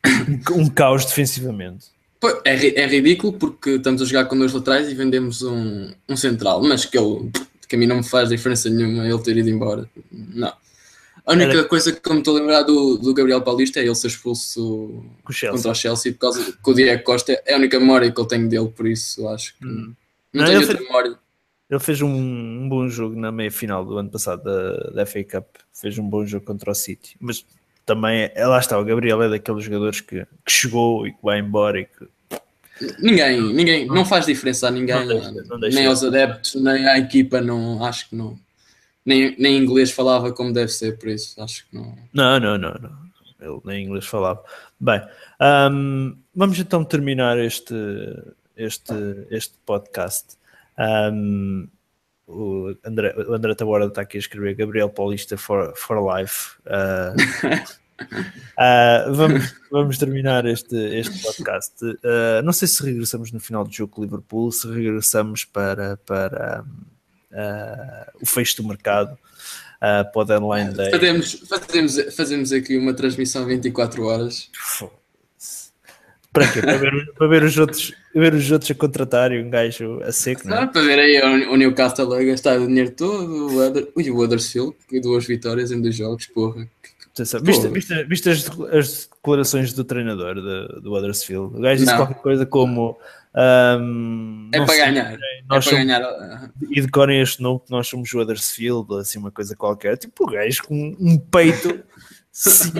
[0.51, 1.88] um caos defensivamente?
[2.43, 6.64] É, é ridículo porque estamos a jogar com dois laterais e vendemos um, um central,
[6.64, 7.30] mas que ele
[7.68, 9.89] que a mim não me faz diferença nenhuma ele ter ido embora.
[10.12, 10.53] Não.
[11.28, 11.63] A única Era...
[11.65, 14.63] coisa que eu me estou a lembrar do, do Gabriel Paulista é ele ser expulso
[14.63, 15.05] o
[15.51, 18.25] contra o Chelsea por causa que o Diego Costa é a única memória que eu
[18.25, 19.93] tenho dele, por isso acho que hum.
[20.32, 21.19] não, não, tenho outra fez, memória.
[21.69, 25.21] Ele fez um, um, bom jogo na meia final do ano passado da, da FA
[25.25, 27.45] Cup, fez um bom jogo contra o City, mas
[27.86, 31.39] também é, lá está, o Gabriel é daqueles jogadores que, que chegou e que vai
[31.39, 32.07] embora e que
[32.99, 35.78] Ninguém, ninguém, não faz diferença a ninguém, não deixa, não deixa.
[35.78, 38.38] nem aos adeptos, nem à equipa, não, acho que não
[39.08, 41.97] nem, nem inglês falava como deve ser, por isso acho que não.
[42.14, 43.08] Não, não, não, não.
[43.39, 44.43] Ele nem inglês falava.
[44.78, 45.01] Bem,
[45.72, 47.74] um, vamos então terminar este,
[48.58, 48.93] este,
[49.30, 50.36] este podcast.
[50.78, 51.70] Um,
[52.28, 56.58] o André, o André está aqui a escrever Gabriel Paulista for, for life.
[56.66, 57.16] Uh,
[58.60, 61.82] uh, vamos, vamos terminar este, este podcast.
[61.82, 66.66] Uh, não sei se regressamos no final do jogo com Liverpool, se regressamos para, para
[66.68, 66.97] um,
[68.21, 69.17] o fecho do mercado
[69.77, 70.91] uh, para o deadline day.
[70.91, 74.49] Fazemos, fazemos, fazemos aqui uma transmissão 24 horas.
[76.33, 76.61] Para quê?
[76.61, 80.47] Para ver, para ver, os outros, ver os outros a contratarem um gajo a seco,
[80.47, 80.67] não é?
[80.67, 85.25] para ver aí o, Newcastle a gastar o dinheiro todo, o, ui, o Huddersfield, duas
[85.25, 86.67] vitórias em dois jogos, porra.
[87.24, 91.57] Viste, viste, viste as, as, declarações do treinador do, do Huddersfield?
[91.57, 91.97] O gajo disse não.
[91.97, 92.97] qualquer coisa como
[93.36, 95.11] um, é para sei, ganhar.
[95.11, 96.51] Nós é para somos, ganhar.
[96.72, 99.97] E decorem este nome que nós somos o Huddersfield, assim, uma coisa qualquer.
[99.97, 101.84] Tipo, o gajo com um peito.
[102.32, 102.72] Sim,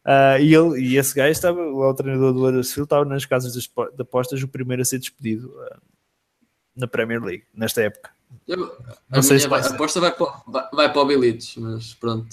[0.00, 4.02] Uh, e, ele, e esse gajo estava, o treinador do Huddersfield, estava nas casas de
[4.02, 5.78] apostas o primeiro a ser despedido uh,
[6.74, 8.10] na Premier League, nesta época.
[8.48, 8.76] Eu,
[9.10, 12.28] não sei se vai, a aposta vai para, vai, vai para o Bilites, mas pronto.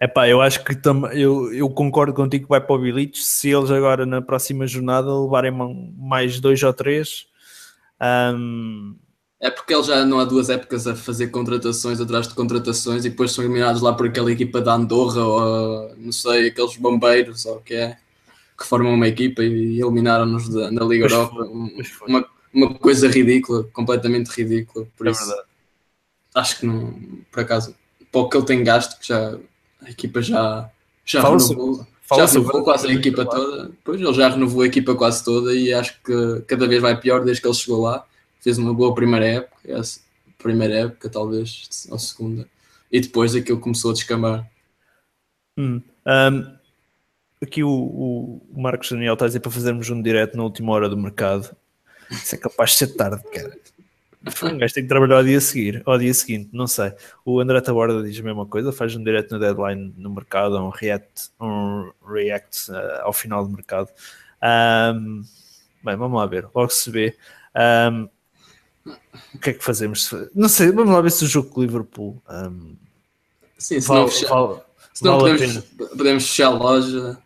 [0.00, 3.26] É pá, eu acho que tam, eu, eu concordo contigo que vai para o Bilites
[3.26, 5.52] se eles agora na próxima jornada levarem
[5.96, 7.26] mais dois ou três.
[8.34, 8.96] Um...
[9.40, 13.10] É porque eles já não há duas épocas a fazer contratações atrás de contratações e
[13.10, 17.56] depois são eliminados lá por aquela equipa da Andorra ou não sei, aqueles bombeiros ou
[17.56, 17.96] o que é
[18.58, 21.44] que formam uma equipa e eliminaram-nos na Liga Europa.
[22.06, 24.86] Uma, uma coisa ridícula, completamente ridícula.
[24.96, 25.48] Por é isso, verdade.
[26.34, 26.94] acho que não,
[27.30, 27.74] por acaso,
[28.10, 29.36] para o que ele tem gasto, que já
[29.84, 30.70] a equipa já,
[31.04, 33.70] já renovou, já renovou quase a equipa toda.
[33.84, 37.24] Pois ele já renovou a equipa quase toda e acho que cada vez vai pior
[37.24, 38.04] desde que ele chegou lá.
[38.40, 40.00] Fez uma boa primeira época, essa
[40.38, 42.46] primeira época, talvez, ou segunda,
[42.92, 44.46] e depois aquilo começou a descambar.
[45.58, 45.80] Hum.
[46.06, 46.56] Um,
[47.42, 50.88] aqui o, o, Marcos Daniel está a dizer para fazermos um direto na última hora
[50.88, 51.56] do mercado.
[52.10, 53.56] Isso é capaz de ser tarde, cara.
[54.42, 56.92] Um gajo tem que trabalhar ao dia, seguir, ao dia seguinte, não sei.
[57.24, 60.70] O André Taborda diz a mesma coisa, faz um direto no deadline no mercado, um
[60.70, 63.88] react, um react uh, ao final do mercado.
[64.42, 65.22] Um,
[65.82, 67.16] bem, vamos lá ver, logo se vê.
[67.54, 68.08] Um,
[69.34, 70.10] o que é que fazemos?
[70.34, 72.22] Não sei, vamos lá ver se o jogo com o Liverpool.
[72.28, 72.76] Um,
[73.58, 74.60] Sim, se vale, não, fechar, vale,
[74.92, 75.64] se não vale podemos,
[75.96, 77.18] podemos fechar a loja,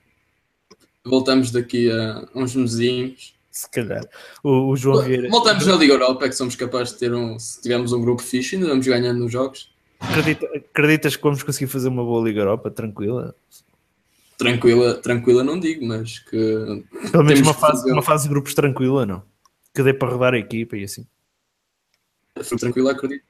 [1.04, 4.04] voltamos daqui a uns mesinhos se calhar.
[4.44, 5.28] O, o João Vieira.
[5.28, 7.36] Voltamos na Liga Europa, é que somos capazes de ter um.
[7.38, 9.74] Se tivermos um grupo fixe, ainda vamos ganhando nos jogos.
[9.98, 13.34] Acredita, acreditas que vamos conseguir fazer uma boa Liga Europa tranquila?
[14.36, 16.84] Tranquila, tranquila não digo, mas que.
[17.10, 17.92] Pelo menos uma fase, fazer...
[17.92, 19.24] uma fase de grupos tranquila, não?
[19.74, 21.04] Que dê para rodar a equipa e assim.
[22.60, 23.24] Tranquila, acredito.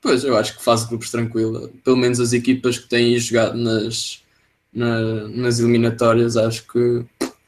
[0.00, 1.68] Pois, eu acho que fase de grupos tranquila.
[1.84, 4.22] Pelo menos as equipas que têm jogado nas,
[4.72, 7.04] na, nas eliminatórias, acho que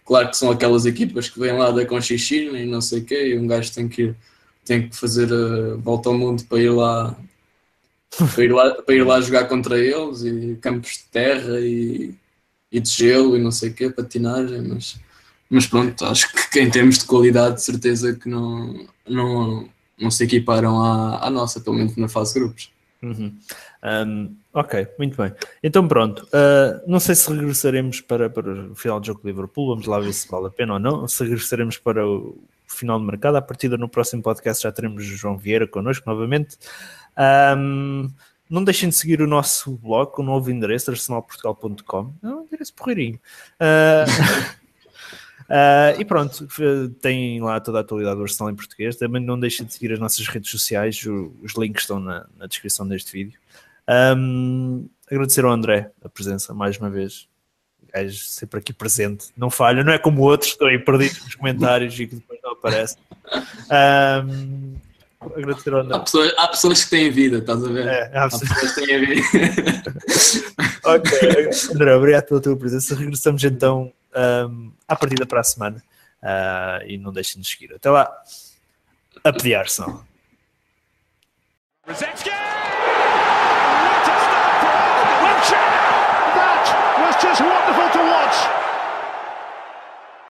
[0.08, 3.28] Claro que são aquelas equipas que vêm lá da Conchichina e não sei o quê,
[3.28, 4.14] e um gajo tem que,
[4.64, 7.14] tem que fazer a volta ao mundo para ir lá
[8.34, 12.14] para ir lá, para ir lá jogar contra eles e campos de terra e,
[12.72, 14.98] e de gelo e não sei o quê, patinagem, mas,
[15.50, 19.68] mas pronto, acho que em termos de qualidade, de certeza que não, não,
[20.00, 22.70] não se equiparam à, à nossa, pelo menos na fase de grupos.
[23.02, 23.34] Uhum.
[23.82, 25.32] Um, ok, muito bem.
[25.62, 29.68] Então pronto, uh, não sei se regressaremos para, para o final do jogo de Liverpool,
[29.68, 33.04] vamos lá ver se vale a pena ou não, se regressaremos para o final do
[33.04, 36.58] mercado, a partir no próximo podcast já teremos o João Vieira connosco novamente.
[37.56, 38.08] Um,
[38.48, 42.14] não deixem de seguir o nosso blog, o novo endereço, arsenalportugal.com.
[42.22, 43.20] É um endereço porreirinho.
[43.60, 44.08] Uh,
[45.44, 46.48] uh, e pronto,
[47.00, 48.96] tem lá toda a atualidade do Arsenal em português.
[48.96, 51.04] Também não deixem de seguir as nossas redes sociais,
[51.42, 53.38] os links estão na, na descrição deste vídeo.
[53.88, 57.26] Um, agradecer ao André a presença mais uma vez.
[57.92, 61.98] Gajo sempre aqui presente, não falha, não é como outros, estou aí perdido nos comentários
[61.98, 62.96] e que depois não aparece.
[63.72, 64.74] Um,
[65.34, 65.96] agradecer ao André.
[65.96, 67.86] Há pessoas, há pessoas que têm vida, estás a ver?
[67.86, 69.22] É, há Há pessoas que têm vida.
[70.84, 72.94] ok, André, obrigado pela tua presença.
[72.94, 75.82] Regressamos então um, à partida para a semana
[76.22, 77.72] uh, e não deixem de seguir.
[77.74, 78.10] Até lá,
[79.24, 80.04] a pedir Arsenal.
[87.40, 87.87] Wonderful to watch.